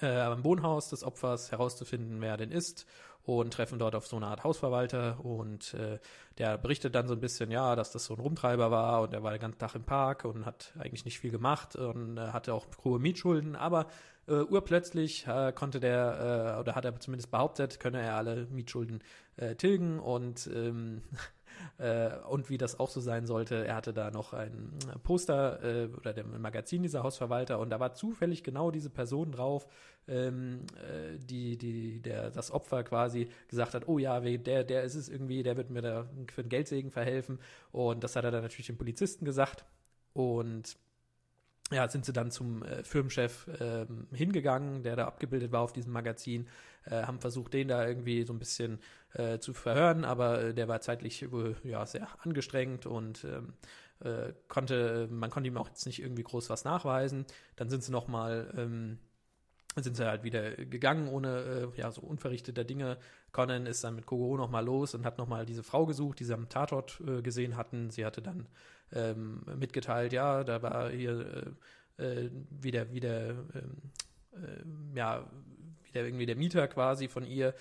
[0.00, 2.86] äh, am Wohnhaus des Opfers herauszufinden, wer denn ist
[3.24, 5.24] und treffen dort auf so eine Art Hausverwalter.
[5.24, 5.98] Und äh,
[6.38, 9.22] der berichtet dann so ein bisschen, ja, dass das so ein Rumtreiber war und er
[9.22, 12.54] war den ganzen Tag im Park und hat eigentlich nicht viel gemacht und äh, hatte
[12.54, 13.86] auch hohe Mietschulden, aber
[14.26, 19.02] äh, urplötzlich äh, konnte der, äh, oder hat er zumindest behauptet, könne er alle Mietschulden
[19.36, 19.98] äh, tilgen.
[19.98, 21.02] Und ähm,
[21.78, 24.70] äh, und wie das auch so sein sollte, er hatte da noch ein
[25.02, 29.66] Poster äh, oder dem Magazin dieser Hausverwalter und da war zufällig genau diese Person drauf,
[30.08, 34.94] ähm, äh, die, die, der, das Opfer quasi gesagt hat, oh ja, der, der ist
[34.94, 37.38] es irgendwie, der wird mir da für den Geldsegen verhelfen.
[37.72, 39.64] Und das hat er dann natürlich dem Polizisten gesagt.
[40.12, 40.76] Und
[41.70, 45.92] ja, sind sie dann zum äh, Firmenchef ähm, hingegangen, der da abgebildet war auf diesem
[45.92, 46.48] Magazin,
[46.84, 48.80] äh, haben versucht, den da irgendwie so ein bisschen
[49.14, 53.52] äh, zu verhören, aber äh, der war zeitlich wohl ja sehr angestrengt und ähm,
[54.00, 57.26] äh, konnte, man konnte ihm auch jetzt nicht irgendwie groß was nachweisen.
[57.56, 58.98] Dann sind sie nochmal ähm,
[59.76, 62.98] sind sie halt wieder gegangen ohne äh, ja so unverrichteter Dinge.
[63.32, 66.34] Conan ist dann mit Kogoro nochmal los und hat nochmal diese Frau gesucht, die sie
[66.34, 67.90] am Tatort äh, gesehen hatten.
[67.90, 68.46] Sie hatte dann
[68.92, 71.54] ähm, mitgeteilt, ja, da war hier
[71.98, 73.76] äh, äh wieder wieder ähm,
[74.32, 75.30] äh, ja
[75.84, 77.54] wieder irgendwie der Mieter quasi von ihr,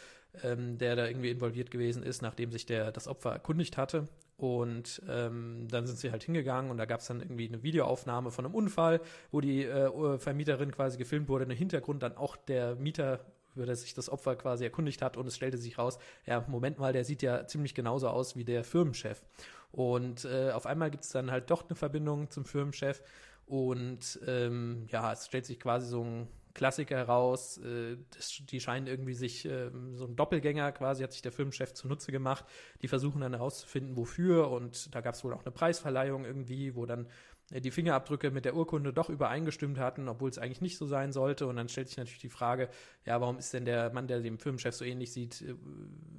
[0.43, 4.07] ähm, der da irgendwie involviert gewesen ist, nachdem sich der das Opfer erkundigt hatte
[4.39, 8.31] und ähm, dann sind sie halt hingegangen und da gab es dann irgendwie eine Videoaufnahme
[8.31, 11.43] von einem Unfall, wo die äh, Vermieterin quasi gefilmt wurde.
[11.43, 13.19] Im Hintergrund dann auch der Mieter,
[13.55, 16.79] über das sich das Opfer quasi erkundigt hat und es stellte sich raus, ja, Moment
[16.79, 19.21] mal, der sieht ja ziemlich genauso aus wie der Firmenchef.
[19.73, 23.03] Und äh, auf einmal gibt es dann halt doch eine Verbindung zum Firmenchef
[23.45, 26.27] und ähm, ja, es stellt sich quasi so ein
[26.60, 27.57] Klassiker heraus.
[27.60, 31.74] Äh, das, die scheinen irgendwie sich, äh, so ein Doppelgänger quasi hat sich der Filmchef
[31.74, 32.43] zunutze gemacht.
[32.82, 34.51] Die versuchen dann herauszufinden, wofür.
[34.51, 37.07] Und da gab es wohl auch eine Preisverleihung irgendwie, wo dann
[37.51, 41.14] äh, die Fingerabdrücke mit der Urkunde doch übereingestimmt hatten, obwohl es eigentlich nicht so sein
[41.14, 41.47] sollte.
[41.47, 42.68] Und dann stellt sich natürlich die Frage,
[43.05, 45.55] ja, warum ist denn der Mann, der dem Firmenchef so ähnlich sieht, äh,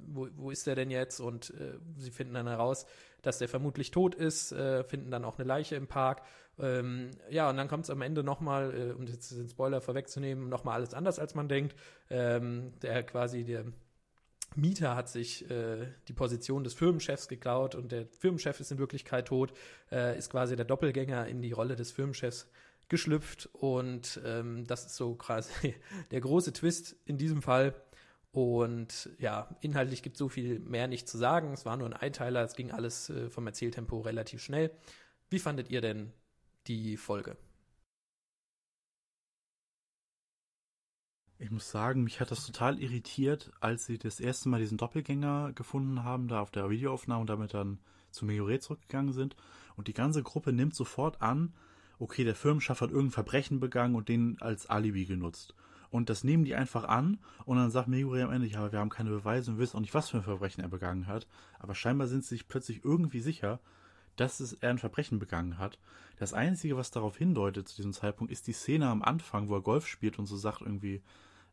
[0.07, 1.19] wo, wo ist der denn jetzt?
[1.19, 2.87] Und äh, sie finden dann heraus,
[3.21, 6.23] dass der vermutlich tot ist, äh, finden dann auch eine Leiche im Park.
[6.59, 10.49] Ähm, ja, und dann kommt es am Ende nochmal, äh, um jetzt den Spoiler vorwegzunehmen,
[10.49, 11.75] nochmal alles anders, als man denkt.
[12.09, 13.65] Ähm, der quasi, der
[14.55, 19.27] Mieter hat sich äh, die Position des Firmenchefs geklaut und der Firmenchef ist in Wirklichkeit
[19.27, 19.53] tot,
[19.91, 22.49] äh, ist quasi der Doppelgänger in die Rolle des Firmenchefs
[22.89, 25.73] geschlüpft und ähm, das ist so quasi
[26.11, 27.73] der große Twist in diesem Fall.
[28.31, 31.51] Und ja, inhaltlich gibt es so viel mehr nicht zu sagen.
[31.51, 34.71] Es war nur ein Einteiler, es ging alles äh, vom Erzähltempo relativ schnell.
[35.29, 36.13] Wie fandet ihr denn
[36.67, 37.37] die Folge?
[41.39, 45.53] Ich muss sagen, mich hat das total irritiert, als sie das erste Mal diesen Doppelgänger
[45.53, 47.79] gefunden haben, da auf der Videoaufnahme und damit dann
[48.11, 49.35] zu Migore zurückgegangen sind.
[49.75, 51.53] Und die ganze Gruppe nimmt sofort an,
[51.97, 55.55] okay, der Firmenchef hat irgendein Verbrechen begangen und den als Alibi genutzt.
[55.91, 58.89] Und das nehmen die einfach an und dann sagt Meguri am Ende, ja, wir haben
[58.89, 61.27] keine Beweise und wissen auch nicht, was für ein Verbrechen er begangen hat.
[61.59, 63.59] Aber scheinbar sind sie sich plötzlich irgendwie sicher,
[64.15, 65.79] dass es, er ein Verbrechen begangen hat.
[66.17, 69.61] Das Einzige, was darauf hindeutet zu diesem Zeitpunkt, ist die Szene am Anfang, wo er
[69.61, 71.01] Golf spielt und so sagt irgendwie,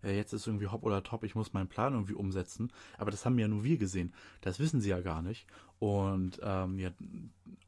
[0.02, 2.70] äh, jetzt ist irgendwie hopp oder top, ich muss meinen Plan irgendwie umsetzen.
[2.96, 4.12] Aber das haben ja nur wir gesehen.
[4.40, 5.46] Das wissen sie ja gar nicht.
[5.78, 6.90] Und, ähm, ja,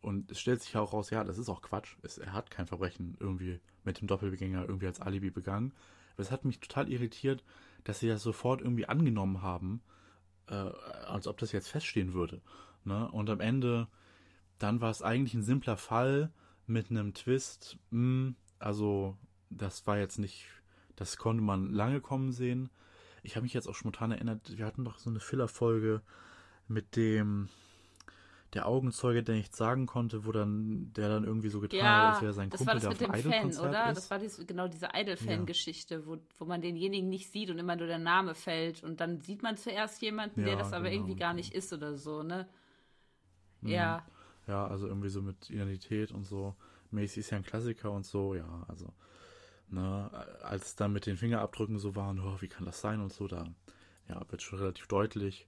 [0.03, 1.97] und es stellt sich ja auch raus, ja, das ist auch Quatsch.
[2.03, 5.73] Es, er hat kein Verbrechen irgendwie mit dem Doppelbegänger irgendwie als Alibi begangen.
[6.13, 7.45] Aber es hat mich total irritiert,
[7.85, 9.83] dass sie das sofort irgendwie angenommen haben,
[10.49, 12.41] äh, als ob das jetzt feststehen würde.
[12.85, 13.11] Ne?
[13.11, 13.89] Und am Ende,
[14.59, 16.33] dann war es eigentlich ein simpler Fall
[16.67, 17.79] mit einem Twist.
[17.91, 19.17] Mh, hm, also,
[19.49, 20.47] das war jetzt nicht,
[20.97, 22.71] das konnte man lange kommen sehen.
[23.23, 26.03] Ich habe mich jetzt auch spontan erinnert, wir hatten doch so eine Filler-Folge
[26.69, 27.49] mit dem,
[28.55, 32.15] der Augenzeuge, der nichts sagen konnte, wo dann der dann irgendwie so getan ja, hat,
[32.15, 33.91] als wäre sein Kumpel, das war das der auf dem Fan, oder?
[33.91, 33.97] Ist.
[33.97, 36.07] Das war dies, genau diese Idol-Fan-Geschichte, ja.
[36.07, 39.43] wo, wo man denjenigen nicht sieht und immer nur der Name fällt und dann sieht
[39.43, 42.49] man zuerst jemanden, ja, der das aber genau, irgendwie gar nicht ist oder so, ne?
[43.61, 43.69] Mhm.
[43.69, 44.07] Ja.
[44.49, 46.57] Ja, also irgendwie so mit Identität und so.
[46.91, 48.93] Macy ist ja ein Klassiker und so, ja, also,
[49.69, 50.11] ne,
[50.43, 53.29] als es dann mit den Fingerabdrücken so war, oh, wie kann das sein und so,
[53.29, 53.47] da,
[54.09, 55.47] ja, wird schon relativ deutlich.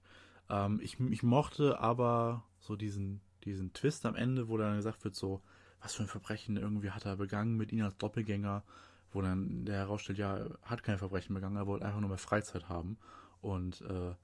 [0.49, 5.15] Ähm, ich, ich mochte aber so diesen, diesen Twist am Ende, wo dann gesagt wird,
[5.15, 5.41] so,
[5.81, 8.63] was für ein Verbrechen irgendwie hat er begangen mit ihnen als Doppelgänger,
[9.11, 12.69] wo dann der herausstellt, ja, hat kein Verbrechen begangen, er wollte einfach nur mehr Freizeit
[12.69, 12.97] haben.
[13.41, 14.15] Und äh,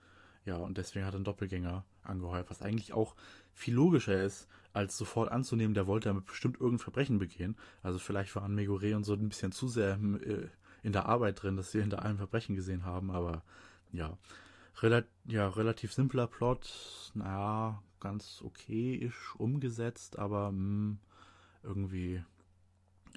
[0.46, 3.16] ja, und deswegen hat er einen Doppelgänger angeheuert, was eigentlich auch
[3.54, 7.58] viel logischer ist, als sofort anzunehmen, der wollte damit bestimmt irgendein Verbrechen begehen.
[7.84, 10.48] Also vielleicht waren Megore und so ein bisschen zu sehr äh,
[10.82, 13.44] in der Arbeit drin, dass sie hinter allem Verbrechen gesehen haben, aber
[13.92, 14.18] ja.
[14.82, 21.00] Rel ja, relativ simpler Plot, naja, ganz okay-isch umgesetzt, aber mh, hm,
[21.64, 22.24] irgendwie,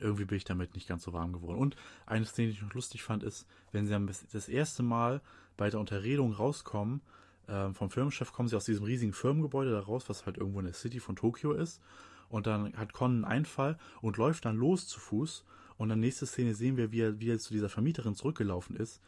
[0.01, 1.59] irgendwie bin ich damit nicht ganz so warm geworden.
[1.59, 1.76] Und
[2.07, 5.20] eine Szene, die ich noch lustig fand, ist, wenn sie das erste Mal
[5.57, 7.03] bei der Unterredung rauskommen,
[7.47, 10.66] äh, vom Firmenchef kommen sie aus diesem riesigen Firmengebäude da raus, was halt irgendwo in
[10.66, 11.80] der City von Tokio ist.
[12.28, 15.45] Und dann hat Con einen Einfall und läuft dann los zu Fuß.
[15.76, 19.01] Und dann nächste Szene sehen wir, wie er, wie er zu dieser Vermieterin zurückgelaufen ist,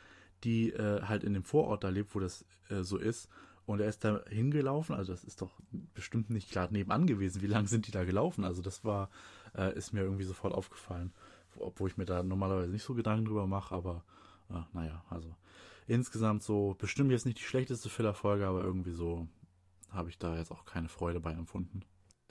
[0.43, 3.29] die äh, halt in dem Vorort da lebt, wo das äh, so ist.
[3.67, 5.51] Und er ist da hingelaufen, also das ist doch
[5.95, 7.41] bestimmt nicht gerade nebenan gewesen.
[7.41, 8.45] Wie lange sind die da gelaufen?
[8.45, 9.09] Also das war,
[9.57, 11.13] äh, ist mir irgendwie sofort aufgefallen.
[11.59, 14.05] Obwohl ich mir da normalerweise nicht so Gedanken drüber mache, aber
[14.51, 15.35] äh, naja, also
[15.87, 19.29] insgesamt so, bestimmt jetzt nicht die schlechteste Filler-Folge, aber irgendwie so
[19.91, 21.83] habe ich da jetzt auch keine Freude bei empfunden.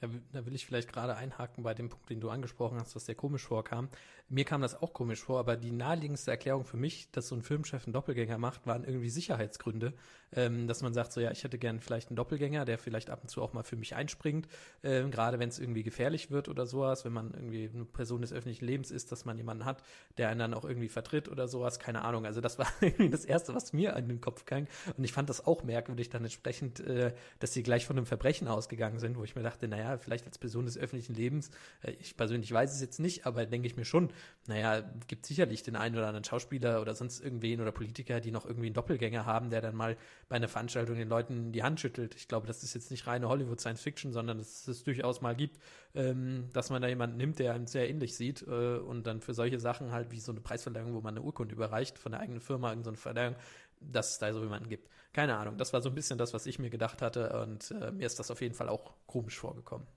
[0.03, 3.05] Da, da, will ich vielleicht gerade einhaken bei dem Punkt, den du angesprochen hast, was
[3.05, 3.87] dir komisch vorkam.
[4.27, 7.41] Mir kam das auch komisch vor, aber die naheliegendste Erklärung für mich, dass so ein
[7.41, 9.93] Filmchef einen Doppelgänger macht, waren irgendwie Sicherheitsgründe.
[10.35, 13.19] Ähm, dass man sagt, so ja, ich hätte gern vielleicht einen Doppelgänger, der vielleicht ab
[13.21, 14.47] und zu auch mal für mich einspringt,
[14.83, 18.33] ähm, gerade wenn es irgendwie gefährlich wird oder sowas, wenn man irgendwie eine Person des
[18.33, 19.83] öffentlichen Lebens ist, dass man jemanden hat,
[20.17, 22.25] der einen dann auch irgendwie vertritt oder sowas, keine Ahnung.
[22.25, 24.67] Also das war irgendwie das Erste, was mir an den Kopf kam.
[24.97, 28.47] Und ich fand das auch merkwürdig dann entsprechend, äh, dass sie gleich von einem Verbrechen
[28.47, 32.17] ausgegangen sind, wo ich mir dachte, naja, vielleicht als Person des öffentlichen Lebens, äh, ich
[32.17, 34.11] persönlich weiß es jetzt nicht, aber denke ich mir schon,
[34.47, 38.45] naja, gibt sicherlich den einen oder anderen Schauspieler oder sonst irgendwen oder Politiker, die noch
[38.45, 39.97] irgendwie einen Doppelgänger haben, der dann mal
[40.29, 42.15] bei einer Veranstaltung den Leuten die Hand schüttelt.
[42.15, 45.59] Ich glaube, das ist jetzt nicht reine Hollywood-Science-Fiction, sondern dass es durchaus mal gibt,
[45.95, 49.33] ähm, dass man da jemanden nimmt, der einem sehr ähnlich sieht äh, und dann für
[49.33, 52.41] solche Sachen halt wie so eine Preisverleihung, wo man eine Urkunde überreicht von der eigenen
[52.41, 53.35] Firma, irgendeine Verleihung,
[53.79, 54.89] dass es da so jemanden gibt.
[55.13, 57.91] Keine Ahnung, das war so ein bisschen das, was ich mir gedacht hatte und äh,
[57.91, 59.87] mir ist das auf jeden Fall auch komisch vorgekommen.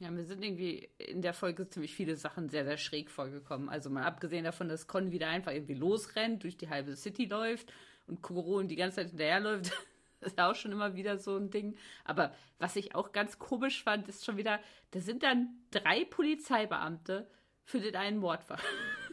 [0.00, 3.68] Ja, mir sind irgendwie in der Folge ziemlich viele Sachen sehr, sehr schräg vorgekommen.
[3.68, 7.72] Also mal abgesehen davon, dass Con wieder einfach irgendwie losrennt, durch die halbe City läuft
[8.06, 9.72] und Kuro die ganze Zeit hinterherläuft.
[10.20, 11.76] Das ist auch schon immer wieder so ein Ding.
[12.04, 14.60] Aber was ich auch ganz komisch fand, ist schon wieder,
[14.92, 17.28] da sind dann drei Polizeibeamte
[17.64, 18.58] für den einen Mordfall.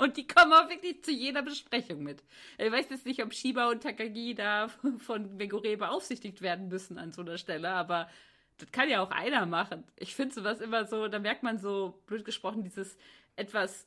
[0.00, 2.24] Und die kommen auch wirklich zu jeder Besprechung mit.
[2.56, 7.12] Ich weiß jetzt nicht, ob Shiba und Takagi da von Megure beaufsichtigt werden müssen an
[7.12, 8.08] so einer Stelle, aber
[8.56, 9.84] das kann ja auch einer machen.
[9.96, 12.96] Ich finde sowas immer so, da merkt man so, blöd gesprochen, dieses
[13.36, 13.86] etwas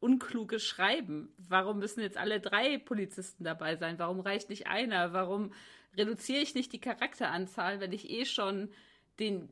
[0.00, 1.32] unkluge Schreiben.
[1.38, 3.96] Warum müssen jetzt alle drei Polizisten dabei sein?
[4.00, 5.12] Warum reicht nicht einer?
[5.12, 5.52] Warum
[5.96, 8.70] reduziere ich nicht die Charakteranzahl, wenn ich eh schon
[9.20, 9.48] den,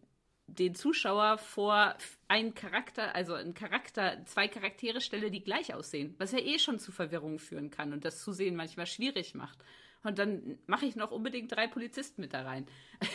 [0.47, 1.97] den Zuschauer vor
[2.29, 6.79] einen Charakter, also einen Charakter, zwei Charaktere stelle, die gleich aussehen, was ja eh schon
[6.79, 9.59] zu Verwirrung führen kann und das Zusehen manchmal schwierig macht.
[10.03, 12.67] Und dann mache ich noch unbedingt drei Polizisten mit da rein.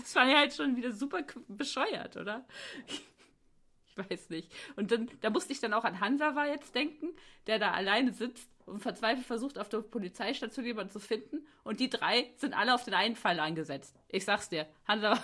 [0.00, 2.46] Das war ja halt schon wieder super bescheuert, oder?
[3.90, 4.52] Ich weiß nicht.
[4.76, 7.08] Und dann, da musste ich dann auch an Hansa jetzt denken,
[7.48, 11.44] der da alleine sitzt und verzweifelt versucht, auf der Polizeistation jemanden zu finden.
[11.64, 13.98] Und die drei sind alle auf den einen Fall angesetzt.
[14.08, 15.20] Ich sag's dir, Hansa,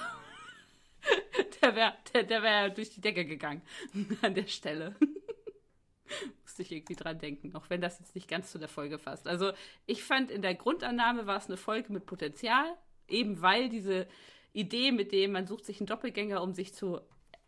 [1.62, 3.62] der wäre der, der wär durch die Decke gegangen
[4.22, 4.94] an der Stelle.
[6.42, 9.26] Musste ich irgendwie dran denken, auch wenn das jetzt nicht ganz zu der Folge fasst.
[9.26, 9.52] Also
[9.86, 12.66] ich fand, in der Grundannahme war es eine Folge mit Potenzial,
[13.08, 14.06] eben weil diese
[14.52, 17.00] Idee, mit dem man sucht sich einen Doppelgänger, um sich zu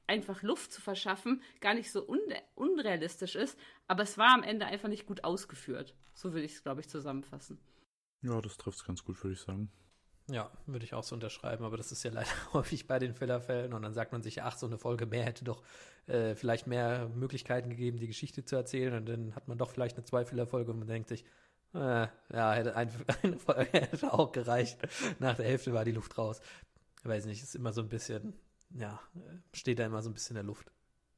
[0.07, 2.21] einfach Luft zu verschaffen, gar nicht so un
[2.55, 3.59] unrealistisch ist.
[3.87, 5.95] Aber es war am Ende einfach nicht gut ausgeführt.
[6.15, 7.59] So würde ich es, glaube ich, zusammenfassen.
[8.23, 9.71] Ja, das trifft es ganz gut, würde ich sagen.
[10.29, 13.73] Ja, würde ich auch so unterschreiben, aber das ist ja leider häufig bei den Fillerfällen
[13.73, 15.63] und dann sagt man sich, ach, so eine Folge mehr hätte doch
[16.07, 19.97] äh, vielleicht mehr Möglichkeiten gegeben, die Geschichte zu erzählen und dann hat man doch vielleicht
[19.97, 21.25] eine Zwei-Filler-Folge und man denkt sich,
[21.75, 22.91] äh, ja, hätte ein,
[23.23, 24.79] eine Folge hätte auch gereicht.
[25.21, 26.41] Nach der Hälfte war die Luft raus
[27.09, 28.35] weiß nicht, ist immer so ein bisschen,
[28.71, 29.01] ja,
[29.53, 30.71] steht da immer so ein bisschen in der Luft.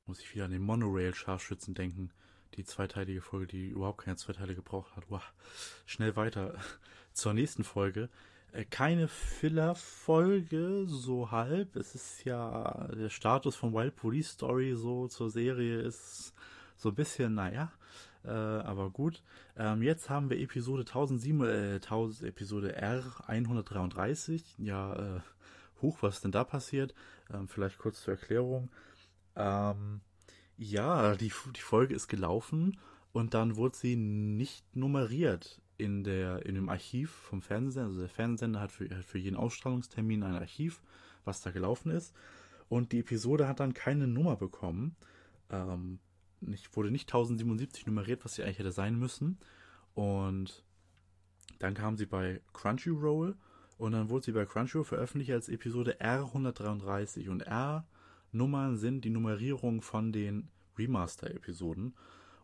[0.06, 2.10] Muss ich wieder an den Monorail-Scharfschützen denken.
[2.54, 5.04] Die zweiteilige Folge, die überhaupt keine zwei Teile gebraucht hat.
[5.10, 5.22] Wow.
[5.84, 6.54] Schnell weiter
[7.12, 8.08] zur nächsten Folge.
[8.52, 11.76] Äh, keine Filler-Folge, so halb.
[11.76, 16.32] Es ist ja der Status von Wild Police Story so zur Serie ist
[16.76, 17.72] so ein bisschen, naja,
[18.24, 19.22] äh, aber gut.
[19.56, 24.56] Ähm, jetzt haben wir Episode 1007, äh, 1000, Episode R 133.
[24.58, 25.20] Ja, äh,
[25.82, 26.94] Huch, was denn da passiert?
[27.32, 28.70] Ähm, vielleicht kurz zur Erklärung.
[29.36, 30.00] Ähm,
[30.56, 32.78] ja, die, die Folge ist gelaufen
[33.12, 37.88] und dann wurde sie nicht nummeriert in, der, in dem Archiv vom Fernsehsender.
[37.88, 40.82] Also der Fernsehsender hat für, hat für jeden Ausstrahlungstermin ein Archiv,
[41.24, 42.14] was da gelaufen ist.
[42.68, 44.96] Und die Episode hat dann keine Nummer bekommen.
[45.50, 46.00] Ähm,
[46.40, 49.38] nicht, wurde nicht 1077 nummeriert, was sie eigentlich hätte sein müssen.
[49.94, 50.64] Und
[51.58, 53.36] dann kam sie bei Crunchyroll
[53.78, 57.30] und dann wurde sie bei Crunchyroll veröffentlicht als Episode R133.
[57.30, 61.94] Und R-Nummern sind die Nummerierung von den Remaster-Episoden.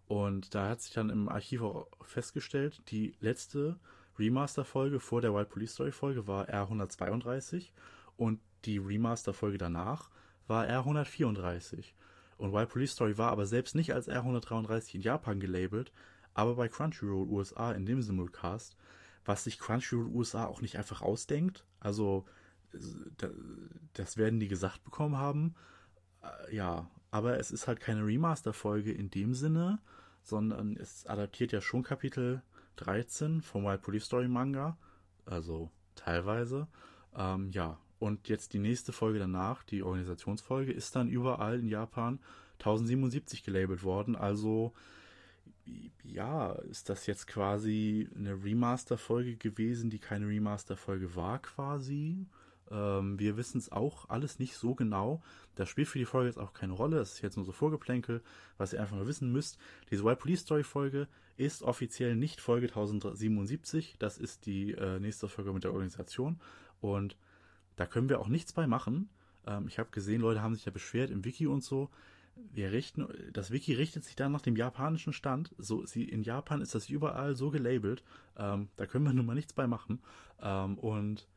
[0.07, 3.79] Und da hat sich dann im Archiv auch festgestellt, die letzte
[4.19, 7.71] Remaster-Folge vor der Wild Police Story-Folge war R132
[8.17, 10.11] und die Remaster-Folge danach
[10.47, 11.93] war R134.
[12.37, 15.93] Und Wild Police Story war aber selbst nicht als R133 in Japan gelabelt,
[16.35, 18.77] aber bei Crunchyroll USA in dem Simulcast,
[19.25, 21.65] was sich Crunchyroll USA auch nicht einfach ausdenkt.
[21.81, 22.27] Also,
[23.95, 25.55] das werden die gesagt bekommen haben.
[26.23, 29.79] Äh, ja, aber es ist halt keine Remaster-Folge in dem Sinne,
[30.25, 32.43] sondern es adaptiert ja schon Kapitel
[32.75, 34.77] 13 vom Wild Police Story Manga.
[35.25, 36.67] Also teilweise.
[37.17, 42.19] Ähm, ja, und jetzt die nächste Folge danach, die Organisationsfolge, ist dann überall in Japan
[42.55, 44.17] 1077 gelabelt worden.
[44.17, 44.73] Also
[46.03, 52.27] ja, ist das jetzt quasi eine Remaster-Folge gewesen, die keine Remaster-Folge war quasi.
[52.71, 55.23] Ähm, wir wissen es auch alles nicht so genau.
[55.55, 56.97] Das spielt für die Folge jetzt auch keine Rolle.
[56.97, 58.23] Das ist jetzt nur so Vorgeplänkel,
[58.59, 59.59] was ihr einfach nur wissen müsst.
[59.91, 63.97] Diese Wild Police Story Folge ist offiziell nicht Folge 1077.
[63.99, 66.41] Das ist die äh, nächste Folge mit der Organisation.
[66.81, 67.17] Und
[67.77, 69.09] da können wir auch nichts bei machen.
[69.47, 71.91] Ähm, ich habe gesehen, Leute haben sich ja beschwert im Wiki und so.
[72.53, 75.55] Wir richten, das Wiki richtet sich dann nach dem japanischen Stand.
[75.59, 78.03] So, sie, in Japan ist das überall so gelabelt.
[78.37, 80.01] Ähm, da können wir nun mal nichts bei machen.
[80.41, 81.29] Ähm, und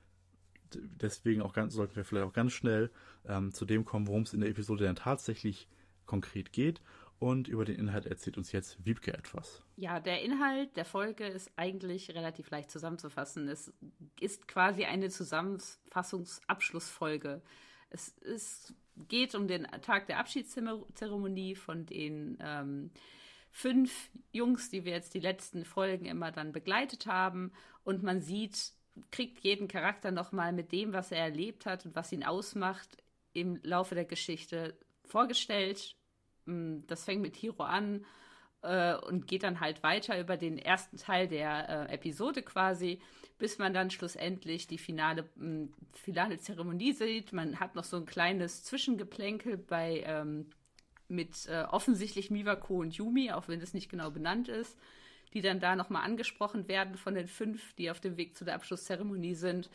[0.74, 2.92] deswegen auch ganz, sollten wir vielleicht auch ganz schnell
[3.28, 5.68] ähm, zu dem kommen, worum es in der Episode dann tatsächlich
[6.06, 6.82] konkret geht.
[7.20, 9.64] Und über den Inhalt erzählt uns jetzt Wiebke etwas.
[9.76, 13.48] Ja, der Inhalt der Folge ist eigentlich relativ leicht zusammenzufassen.
[13.48, 13.74] Es
[14.20, 17.42] ist quasi eine Zusammenfassungsabschlussfolge.
[17.90, 18.76] Es ist,
[19.08, 22.92] geht um den Tag der Abschiedszeremonie von den ähm,
[23.50, 27.52] fünf Jungs, die wir jetzt die letzten Folgen immer dann begleitet haben.
[27.84, 28.74] Und man sieht,
[29.12, 32.98] kriegt jeden Charakter nochmal mit dem, was er erlebt hat und was ihn ausmacht,
[33.34, 35.98] im Laufe der Geschichte vorgestellt
[36.48, 38.06] Mm, das fängt mit Hiro an
[38.64, 43.02] äh, und geht dann halt weiter über den ersten Teil der äh, Episode quasi,
[43.38, 47.34] bis man dann schlussendlich die finale, mh, mm, finale Zeremonie sieht.
[47.34, 50.50] Man hat noch so ein kleines Zwischengeplänkel bei ähm,
[51.10, 54.78] mit äh, offensichtlich Miwako und Yumi, auch wenn es nicht genau benannt ist,
[55.34, 58.56] die dann da nochmal angesprochen werden von den fünf, die auf dem Weg zu der
[58.56, 59.70] Abschlusszeremonie sind.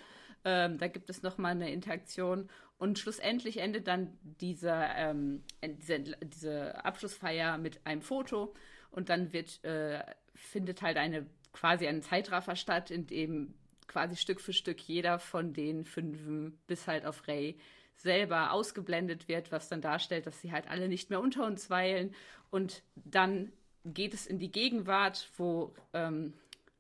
[0.45, 2.49] Ähm, da gibt es nochmal eine Interaktion
[2.79, 8.55] und schlussendlich endet dann dieser, ähm, diese, diese Abschlussfeier mit einem Foto
[8.91, 10.03] und dann wird, äh,
[10.35, 13.55] findet halt eine quasi ein Zeitraffer statt, in dem
[13.87, 17.59] quasi Stück für Stück jeder von den fünf bis halt auf Ray
[17.95, 22.15] selber ausgeblendet wird, was dann darstellt, dass sie halt alle nicht mehr unter uns weilen.
[22.51, 23.53] Und dann
[23.85, 26.35] geht es in die Gegenwart, wo ähm,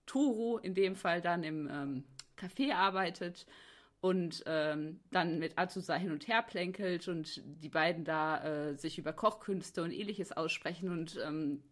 [0.07, 2.05] Toro in dem Fall dann im ähm,
[2.39, 3.47] Café arbeitet
[4.01, 8.99] und ähm, dann mit Azusa hin und her plänkelt und die beiden da äh, sich
[8.99, 11.63] über Kochkünste und ähnliches aussprechen und ähm,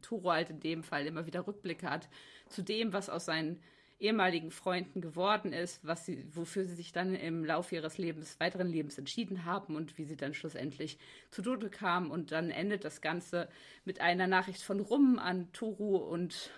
[0.00, 2.08] Turo halt in dem Fall immer wieder Rückblicke hat
[2.48, 3.60] zu dem, was aus seinen
[4.00, 8.68] ehemaligen Freunden geworden ist, was sie, wofür sie sich dann im Laufe ihres Lebens, weiteren
[8.68, 10.98] Lebens entschieden haben und wie sie dann schlussendlich
[11.30, 12.10] zu Tode kamen.
[12.10, 13.48] Und dann endet das Ganze
[13.84, 16.50] mit einer Nachricht von Rum an Toru und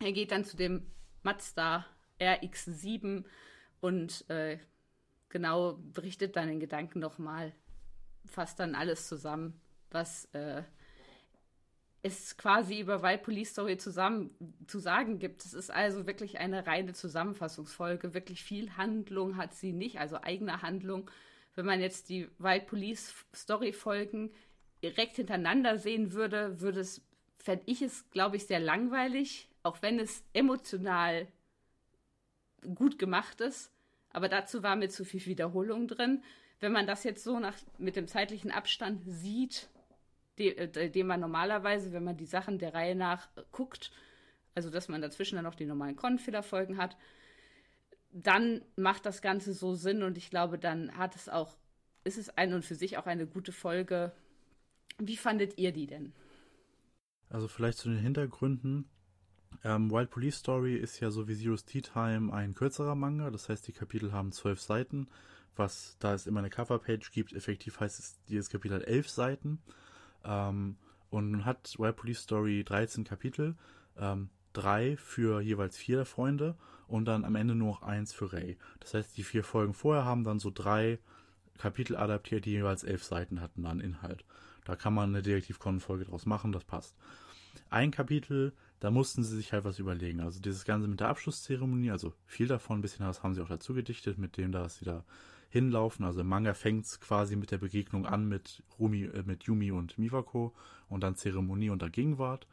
[0.00, 0.86] er geht dann zu dem
[1.22, 1.86] Mazda
[2.20, 3.24] RX7
[3.80, 4.58] und äh,
[5.28, 7.52] genau berichtet dann in Gedanken nochmal,
[8.26, 9.60] fasst dann alles zusammen,
[9.90, 10.62] was äh,
[12.04, 14.30] es quasi über Wild Police Story zusammen
[14.66, 15.42] zu sagen gibt.
[15.42, 18.12] Es ist also wirklich eine reine Zusammenfassungsfolge.
[18.12, 21.10] Wirklich viel Handlung hat sie nicht, also eigene Handlung.
[21.54, 24.30] Wenn man jetzt die Wild Police Story Folgen
[24.82, 27.00] direkt hintereinander sehen würde, würde es,
[27.38, 31.26] fände ich es, glaube ich, sehr langweilig, auch wenn es emotional
[32.74, 33.72] gut gemacht ist.
[34.10, 36.22] Aber dazu war mir zu viel Wiederholung drin.
[36.60, 39.70] Wenn man das jetzt so nach, mit dem zeitlichen Abstand sieht,
[40.38, 43.92] äh, den man normalerweise, wenn man die Sachen der Reihe nach guckt,
[44.54, 46.96] also dass man dazwischen dann noch die normalen Konfehlerfolgen hat,
[48.12, 51.56] dann macht das Ganze so Sinn und ich glaube, dann hat es auch,
[52.04, 54.12] ist es ein und für sich auch eine gute Folge.
[54.98, 56.12] Wie fandet ihr die denn?
[57.28, 58.88] Also vielleicht zu den Hintergründen.
[59.64, 63.48] Ähm, Wild Police Story ist ja so wie Zero's Tea Time ein kürzerer Manga, das
[63.48, 65.08] heißt, die Kapitel haben zwölf Seiten,
[65.56, 69.60] was, da es immer eine Coverpage gibt, effektiv heißt es, jedes Kapitel hat elf Seiten.
[70.24, 70.76] Ähm,
[71.10, 73.54] und hat Wild Police Story 13 Kapitel,
[73.96, 76.56] ähm, drei für jeweils vier Freunde
[76.88, 78.56] und dann am Ende nur noch eins für Ray.
[78.80, 80.98] Das heißt, die vier Folgen vorher haben dann so drei
[81.58, 84.24] Kapitel adaptiert, die jeweils elf Seiten hatten an Inhalt.
[84.64, 86.96] Da kann man eine Detektiv-Con-Folge draus machen, das passt.
[87.70, 88.52] Ein Kapitel
[88.84, 90.20] da mussten sie sich halt was überlegen.
[90.20, 93.48] Also dieses Ganze mit der Abschlusszeremonie, also viel davon, ein bisschen was haben sie auch
[93.48, 95.04] dazu gedichtet, mit dem, dass sie da
[95.54, 96.04] hinlaufen.
[96.04, 99.70] Also im Manga fängt es quasi mit der Begegnung an mit Rumi, äh, mit Yumi
[99.70, 100.52] und Miwako
[100.88, 102.48] und dann Zeremonie und der Gegenwart,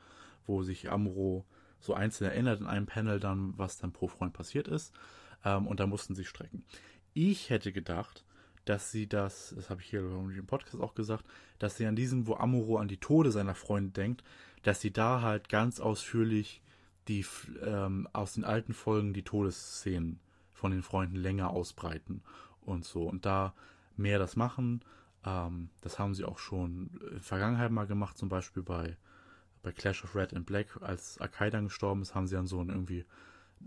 [0.46, 1.44] wo sich Amuro
[1.80, 4.94] so einzeln erinnert in einem Panel dann, was dann pro Freund passiert ist.
[5.44, 6.64] Ähm, und da mussten sie strecken.
[7.14, 8.24] Ich hätte gedacht,
[8.66, 11.26] dass sie das, das habe ich hier im Podcast auch gesagt,
[11.58, 14.24] dass sie an diesem, wo Amuro an die Tode seiner Freundin denkt,
[14.62, 16.62] dass sie da halt ganz ausführlich
[17.08, 17.26] die
[17.66, 20.20] ähm, aus den alten Folgen die Todesszenen
[20.54, 22.22] von den Freunden länger ausbreiten
[22.66, 23.54] und so und da
[23.98, 24.82] mehr das machen.
[25.26, 28.98] Ähm, das haben sie auch schon in der Vergangenheit mal gemacht, zum Beispiel bei
[29.64, 32.70] bei Clash of Red and Black, als Akaidan gestorben ist, haben sie dann so ein
[32.70, 33.06] irgendwie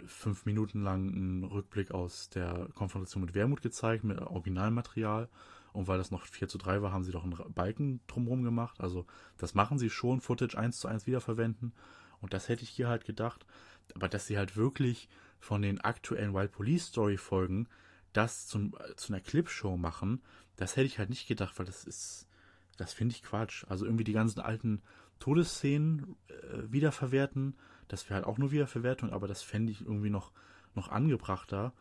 [0.06, 5.28] fünf Minuten lang einen Rückblick aus der Konfrontation mit Wermut gezeigt, mit Originalmaterial.
[5.72, 8.80] Und weil das noch 4 zu 3 war, haben sie doch einen Balken drumherum gemacht.
[8.80, 9.06] Also
[9.38, 11.72] das machen sie schon, Footage 1 zu 1 wiederverwenden.
[12.20, 13.44] Und das hätte ich hier halt gedacht.
[13.94, 15.08] Aber dass sie halt wirklich
[15.40, 17.68] von den aktuellen Wild Police Story Folgen
[18.14, 20.22] das zum, zu einer Clipshow machen,
[20.56, 22.26] das hätte ich halt nicht gedacht, weil das ist,
[22.76, 23.64] das finde ich Quatsch.
[23.68, 24.82] Also irgendwie die ganzen alten
[25.18, 27.54] Todesszenen äh, wiederverwerten
[27.88, 30.32] das wäre halt auch nur Wiederverwertung, aber das fände ich irgendwie noch,
[30.74, 31.72] noch angebrachter,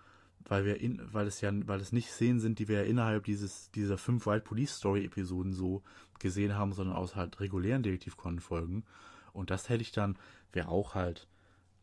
[0.45, 3.23] weil wir in, weil es ja, weil es nicht Szenen sind, die wir ja innerhalb
[3.23, 5.83] dieses, dieser fünf Wild Police Story Episoden so
[6.19, 8.83] gesehen haben, sondern aus halt regulären Detektivkonnen-Folgen.
[9.31, 10.17] Und das hätte ich dann,
[10.51, 11.27] wäre auch halt,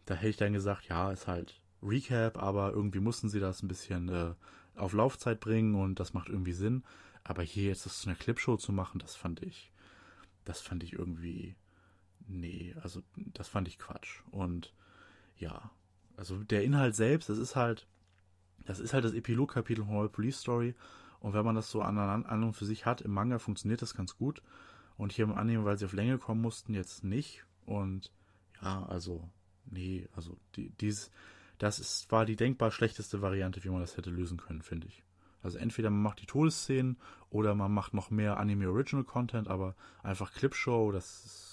[0.04, 3.68] da hätte ich dann gesagt, ja, ist halt Recap, aber irgendwie mussten sie das ein
[3.68, 4.34] bisschen äh,
[4.76, 6.84] auf Laufzeit bringen und das macht irgendwie Sinn.
[7.24, 9.72] Aber hier jetzt das zu einer Clipshow zu machen, das fand ich,
[10.44, 11.54] das fand ich irgendwie
[12.30, 14.20] nee, also das fand ich Quatsch.
[14.30, 14.72] Und
[15.36, 15.70] ja,
[16.16, 17.86] also der Inhalt selbst, das ist halt,
[18.64, 20.74] das ist halt das Epilog-Kapitel von Royal Police Story.
[21.20, 23.94] Und wenn man das so an, an und für sich hat, im Manga funktioniert das
[23.94, 24.42] ganz gut.
[24.96, 27.44] Und hier im Anime, weil sie auf Länge kommen mussten, jetzt nicht.
[27.66, 28.10] Und
[28.62, 29.28] ja, also,
[29.66, 31.10] nee, also die, dies,
[31.60, 35.04] das ist, war die denkbar schlechteste Variante, wie man das hätte lösen können, finde ich.
[35.42, 36.98] Also entweder man macht die Todesszenen
[37.30, 41.50] oder man macht noch mehr Anime Original Content, aber einfach Clipshow, das ist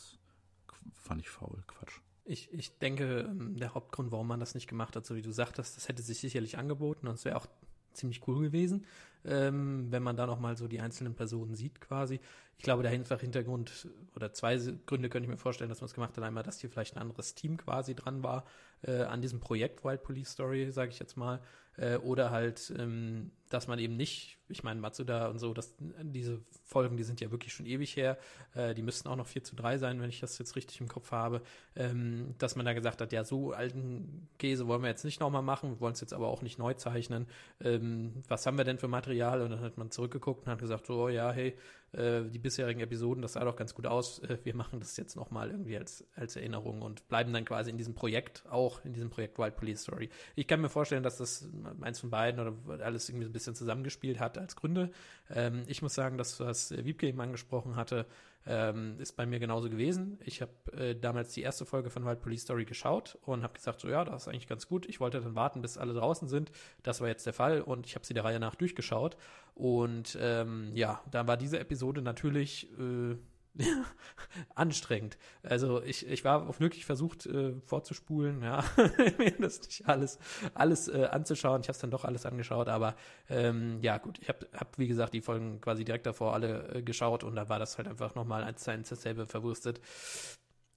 [0.94, 2.00] fand ich faul, Quatsch.
[2.26, 5.32] Ich, ich denke, ähm, der Hauptgrund, warum man das nicht gemacht hat, so wie du
[5.32, 7.48] sagtest, das hätte sich sicherlich angeboten und es wäre auch
[7.94, 8.86] ziemlich cool gewesen,
[9.26, 12.20] ähm, wenn man da nochmal so die einzelnen Personen sieht quasi.
[12.58, 16.18] Ich glaube, einfach Hintergrund oder zwei Gründe könnte ich mir vorstellen, dass man es gemacht
[16.18, 16.24] hat.
[16.24, 18.46] Einmal, dass hier vielleicht ein anderes Team quasi dran war
[18.82, 21.40] äh, an diesem Projekt Wild Police Story, sage ich jetzt mal.
[21.78, 26.42] Äh, oder halt, ähm, dass man eben nicht, ich meine, Matsuda und so, dass diese
[26.66, 28.18] Folgen, die sind ja wirklich schon ewig her,
[28.56, 30.88] äh, die müssten auch noch 4 zu 3 sein, wenn ich das jetzt richtig im
[30.88, 31.44] Kopf habe,
[31.76, 35.44] ähm, dass man da gesagt hat, ja, so alten Käse wollen wir jetzt nicht nochmal
[35.44, 37.28] machen, wir wollen es jetzt aber auch nicht neu zeichnen.
[37.62, 39.42] Ähm, was haben wir denn für Material?
[39.42, 41.56] Und dann hat man zurückgeguckt und hat gesagt, oh ja, hey,
[41.94, 45.16] äh, die bisherigen Episoden, das sah doch ganz gut aus, äh, wir machen das jetzt
[45.16, 49.10] nochmal irgendwie als, als Erinnerung und bleiben dann quasi in diesem Projekt, auch in diesem
[49.10, 50.10] Projekt Wild Police Story.
[50.36, 51.48] Ich kann mir vorstellen, dass das
[51.82, 54.92] eins von beiden oder alles irgendwie ein bisschen zusammengespielt hat als Gründe.
[55.30, 58.06] Ähm, ich muss sagen, dass was Wiebke eben angesprochen hatte,
[58.46, 60.20] ähm, ist bei mir genauso gewesen.
[60.24, 63.82] Ich habe äh, damals die erste Folge von Wild Police Story geschaut und habe gesagt,
[63.82, 64.86] so ja, das ist eigentlich ganz gut.
[64.88, 66.52] Ich wollte dann warten, bis alle draußen sind.
[66.84, 69.18] Das war jetzt der Fall und ich habe sie der Reihe nach durchgeschaut.
[69.54, 73.16] Und ähm, ja, da war diese Episode natürlich äh,
[74.56, 75.18] anstrengend.
[75.44, 78.64] Also ich, ich war auf wirklich versucht äh, vorzuspulen, ja,
[79.18, 80.20] mir das nicht alles,
[80.54, 81.62] alles äh, anzuschauen.
[81.62, 82.96] Ich habe es dann doch alles angeschaut, aber
[83.30, 86.82] ähm, ja gut, ich habe, hab, wie gesagt, die Folgen quasi direkt davor alle äh,
[86.82, 89.82] geschaut und da war das halt einfach nochmal eins zu eins dasselbe verwurstet.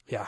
[0.06, 0.26] Ja,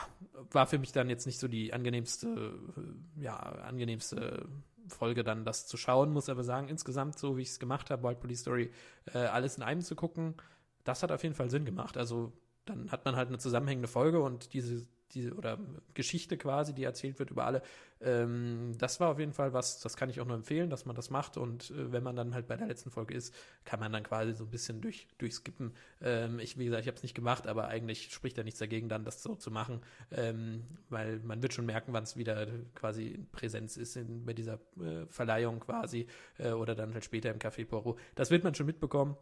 [0.53, 2.29] war für mich dann jetzt nicht so die angenehmste,
[2.77, 4.49] äh, ja, angenehmste
[4.89, 8.03] Folge dann das zu schauen, muss aber sagen, insgesamt, so wie ich es gemacht habe,
[8.03, 8.71] Wild Police Story,
[9.13, 10.35] äh, alles in einem zu gucken,
[10.85, 11.97] das hat auf jeden Fall Sinn gemacht.
[11.97, 12.33] Also
[12.65, 15.59] dann hat man halt eine zusammenhängende Folge und diese, diese oder
[15.95, 17.63] Geschichte quasi, die erzählt wird über alle.
[18.01, 20.97] Ähm, das war auf jeden Fall was, das kann ich auch nur empfehlen, dass man
[20.97, 21.37] das macht.
[21.37, 23.35] Und äh, wenn man dann halt bei der letzten Folge ist,
[23.65, 25.75] kann man dann quasi so ein bisschen durch, durchskippen.
[26.01, 28.89] Ähm, ich, wie gesagt, ich habe es nicht gemacht, aber eigentlich spricht da nichts dagegen,
[28.89, 33.09] dann das so zu machen, ähm, weil man wird schon merken, wann es wieder quasi
[33.09, 36.07] in Präsenz ist in, bei dieser äh, Verleihung quasi
[36.39, 37.99] äh, oder dann halt später im Café Poro.
[38.15, 39.17] Das wird man schon mitbekommen.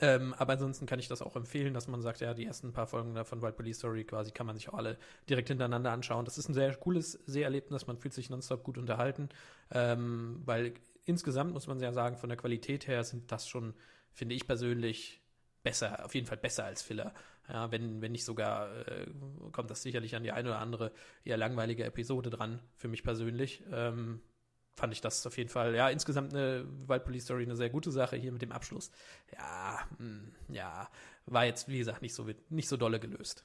[0.00, 2.86] Ähm, aber ansonsten kann ich das auch empfehlen, dass man sagt, ja, die ersten paar
[2.86, 6.24] Folgen von Wild Police Story quasi kann man sich auch alle direkt hintereinander anschauen.
[6.24, 9.28] Das ist ein sehr cooles Seherlebnis, man fühlt sich nonstop gut unterhalten,
[9.70, 10.74] ähm, weil
[11.04, 13.74] insgesamt muss man ja sagen, von der Qualität her sind das schon,
[14.12, 15.20] finde ich persönlich,
[15.62, 17.12] besser, auf jeden Fall besser als Filler.
[17.48, 19.06] Ja, wenn, wenn nicht sogar, äh,
[19.52, 20.92] kommt das sicherlich an die eine oder andere
[21.24, 23.62] eher langweilige Episode dran, für mich persönlich.
[23.72, 24.20] Ähm,
[24.78, 27.90] fand ich das auf jeden Fall, ja, insgesamt eine Wild Police Story eine sehr gute
[27.90, 28.90] Sache hier mit dem Abschluss.
[29.32, 30.88] Ja, mh, hm, ja,
[31.26, 33.44] war jetzt, wie gesagt, nicht so, nicht so dolle gelöst.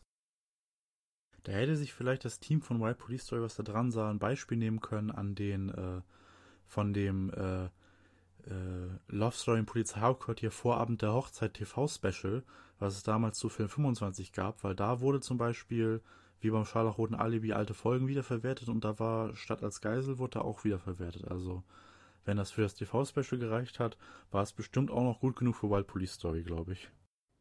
[1.44, 4.20] Da hätte sich vielleicht das Team von Wild Police Story, was da dran sah, ein
[4.20, 6.02] Beispiel nehmen können an den, äh,
[6.66, 12.44] von dem, äh, äh, Love Story im Polizei Hauptquartier Vorabend der Hochzeit TV Special,
[12.80, 16.02] was es damals zu Film 25 gab, weil da wurde zum Beispiel
[16.44, 20.41] wie beim Scharlachroten Alibi alte Folgen wiederverwertet und da war statt als Geisel wurde da
[20.41, 21.30] auch wiederverwertet.
[21.30, 21.64] Also
[22.26, 23.98] wenn das für das TV-Special gereicht hat,
[24.32, 26.89] war es bestimmt auch noch gut genug für Wild Police Story, glaube ich.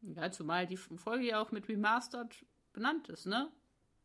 [0.01, 3.49] Ja, zumal die Folge ja auch mit Remastered benannt ist, ne?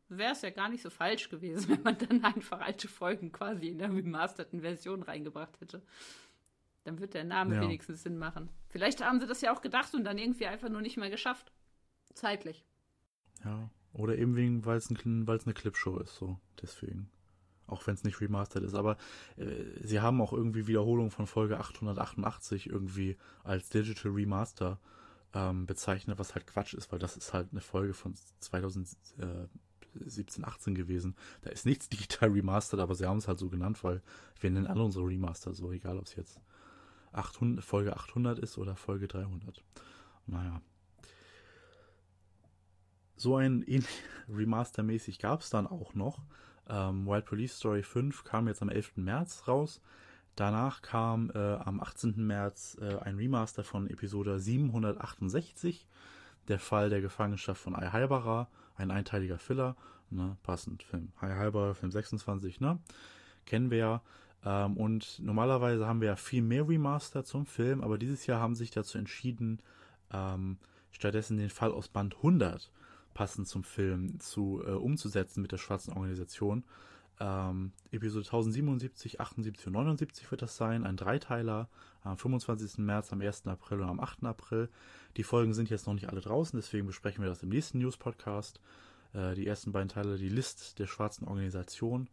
[0.09, 3.69] Wäre es ja gar nicht so falsch gewesen, wenn man dann einfach alte Folgen quasi
[3.69, 5.83] in der remasterten Version reingebracht hätte.
[6.85, 7.61] Dann wird der Name ja.
[7.61, 8.49] wenigstens Sinn machen.
[8.69, 11.53] Vielleicht haben sie das ja auch gedacht und dann irgendwie einfach nur nicht mehr geschafft.
[12.15, 12.65] Zeitlich.
[13.45, 16.39] Ja, oder eben wegen, weil es ein, eine Clipshow ist, so.
[16.61, 17.11] Deswegen.
[17.67, 18.75] Auch wenn es nicht remastered ist.
[18.75, 18.97] Aber
[19.37, 24.79] äh, sie haben auch irgendwie Wiederholung von Folge 888 irgendwie als Digital Remaster
[25.35, 30.75] ähm, bezeichnet, was halt Quatsch ist, weil das ist halt eine Folge von 2017, 18
[30.75, 31.15] gewesen.
[31.43, 34.03] Da ist nichts digital remastered, aber sie haben es halt so genannt, weil
[34.41, 36.41] wir nennen alle unsere Remaster so, egal ob es jetzt
[37.13, 39.63] 800, Folge 800 ist oder Folge 300.
[40.27, 40.61] Naja.
[43.19, 43.65] So ein
[44.31, 46.21] Remaster-mäßig gab es dann auch noch.
[46.69, 48.97] Ähm, Wild Police Story 5 kam jetzt am 11.
[48.97, 49.81] März raus.
[50.37, 52.15] Danach kam äh, am 18.
[52.25, 55.85] März äh, ein Remaster von Episode 768,
[56.47, 59.75] der Fall der Gefangenschaft von Ai Halbara, ein einteiliger Filler,
[60.11, 61.11] ne, passend Film.
[61.21, 62.79] Ai Halbara, Film 26, ne?
[63.47, 64.03] Kennen wir ja.
[64.45, 68.55] Ähm, und normalerweise haben wir ja viel mehr Remaster zum Film, aber dieses Jahr haben
[68.55, 69.61] sich dazu entschieden,
[70.13, 70.59] ähm,
[70.93, 72.71] stattdessen den Fall aus Band 100
[73.19, 76.63] passend zum Film zu äh, umzusetzen mit der schwarzen Organisation.
[77.19, 81.69] Ähm, Episode 1077, 78 und 79 wird das sein, ein Dreiteiler
[82.05, 82.79] am 25.
[82.79, 83.49] März, am 1.
[83.49, 84.23] April und am 8.
[84.23, 84.69] April.
[85.17, 88.61] Die Folgen sind jetzt noch nicht alle draußen, deswegen besprechen wir das im nächsten News-Podcast.
[89.15, 92.09] Äh, die ersten beiden Teile, die List der schwarzen Organisation,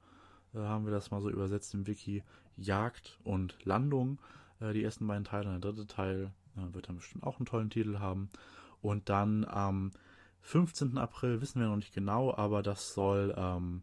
[0.56, 2.24] äh, haben wir das mal so übersetzt im Wiki.
[2.58, 4.18] Jagd und Landung,
[4.60, 5.52] äh, die ersten beiden Teile.
[5.52, 8.28] Der dritte Teil äh, wird dann bestimmt auch einen tollen Titel haben.
[8.82, 9.92] Und dann am
[10.46, 11.00] 15.
[11.00, 13.82] April wissen wir noch nicht genau, aber das soll, ähm,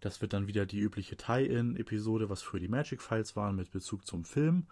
[0.00, 4.06] das wird dann wieder die übliche Tie-In-Episode, was früher die Magic Files waren, mit Bezug
[4.06, 4.66] zum Film.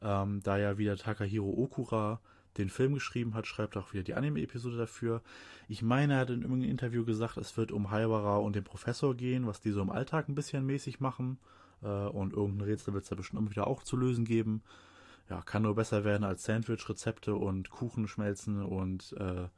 [0.00, 2.20] Ähm, da ja wieder Takahiro Okura
[2.58, 5.20] den Film geschrieben hat, schreibt auch wieder die Anime-Episode dafür.
[5.66, 9.16] Ich meine, er hat in irgendeinem Interview gesagt, es wird um Haibara und den Professor
[9.16, 11.38] gehen, was die so im Alltag ein bisschen mäßig machen.
[11.82, 14.62] Äh, und irgendein Rätsel wird es da bestimmt immer wieder auch zu lösen geben.
[15.28, 19.48] Ja, kann nur besser werden als Sandwich-Rezepte und Kuchenschmelzen und äh,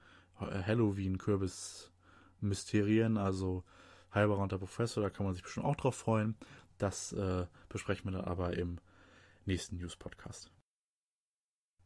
[0.41, 3.16] Halloween-Kürbis-Mysterien.
[3.16, 3.64] Also
[4.12, 6.36] Haibara und der Professor, da kann man sich bestimmt auch drauf freuen.
[6.78, 8.78] Das äh, besprechen wir dann aber im
[9.45, 10.51] nächsten News-Podcast.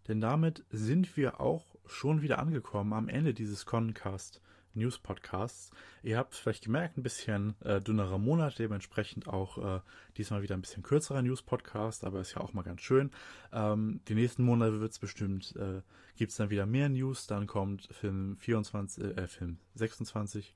[0.09, 4.41] Denn damit sind wir auch schon wieder angekommen am Ende dieses Concast
[4.75, 5.71] News Podcasts.
[6.03, 9.81] Ihr habt vielleicht gemerkt, ein bisschen äh, dünnerer Monat, dementsprechend auch äh,
[10.17, 13.11] diesmal wieder ein bisschen kürzerer News Podcast, aber ist ja auch mal ganz schön.
[13.53, 15.83] Ähm, die nächsten Monate wird es bestimmt, äh,
[16.17, 17.27] gibt es dann wieder mehr News.
[17.27, 20.55] Dann kommt Film 24, äh, Film 26,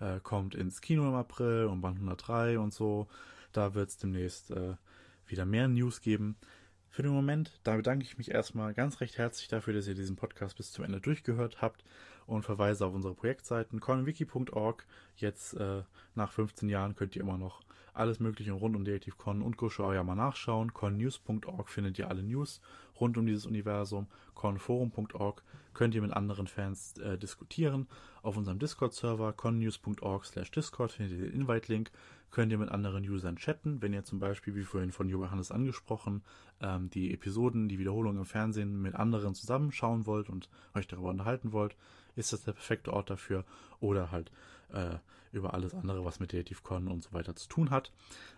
[0.00, 3.08] äh, kommt ins Kino im April und Band 103 und so.
[3.52, 4.74] Da wird es demnächst äh,
[5.26, 6.36] wieder mehr News geben.
[6.92, 10.16] Für den Moment, da bedanke ich mich erstmal ganz recht herzlich dafür, dass ihr diesen
[10.16, 11.84] Podcast bis zum Ende durchgehört habt
[12.30, 14.86] und verweise auf unsere Projektseiten conwiki.org.
[15.16, 15.82] Jetzt äh,
[16.14, 17.62] nach 15 Jahren könnt ihr immer noch
[17.92, 20.72] alles Mögliche rund um Detective Con und Gusho mal nachschauen.
[20.72, 22.60] connews.org findet ihr alle News
[23.00, 24.06] rund um dieses Universum.
[24.34, 25.42] conforum.org
[25.74, 27.88] könnt ihr mit anderen Fans äh, diskutieren.
[28.22, 31.90] Auf unserem Discord-Server connews.org slash discord findet ihr den Invite-Link
[32.30, 33.82] könnt ihr mit anderen Usern chatten.
[33.82, 36.22] Wenn ihr zum Beispiel, wie vorhin von Johannes angesprochen,
[36.60, 41.52] ähm, die Episoden, die Wiederholung im Fernsehen mit anderen zusammenschauen wollt und euch darüber unterhalten
[41.52, 41.76] wollt,
[42.16, 43.44] ist das der perfekte Ort dafür.
[43.80, 44.30] Oder halt
[44.72, 44.96] äh,
[45.32, 47.92] über alles andere, was mit DativCon und so weiter zu tun hat.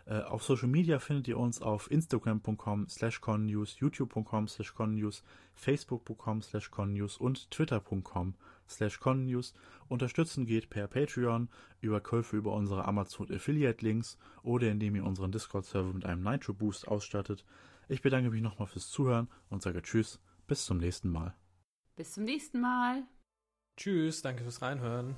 [0.04, 6.42] Äh, auf Social Media findet ihr uns auf instagram.com slash connews, youtube.com slash connews, facebook.com
[6.42, 8.34] slash connews und twitter.com
[8.68, 9.54] slash connews.
[9.88, 11.48] Unterstützen geht per Patreon,
[11.80, 16.52] über Käufe über unsere Amazon Affiliate Links oder indem ihr unseren Discord-Server mit einem Nitro
[16.52, 17.44] Boost ausstattet.
[17.88, 21.34] Ich bedanke mich nochmal fürs Zuhören und sage Tschüss, bis zum nächsten Mal.
[21.96, 23.04] Bis zum nächsten Mal.
[23.76, 25.16] Tschüss, danke fürs Reinhören.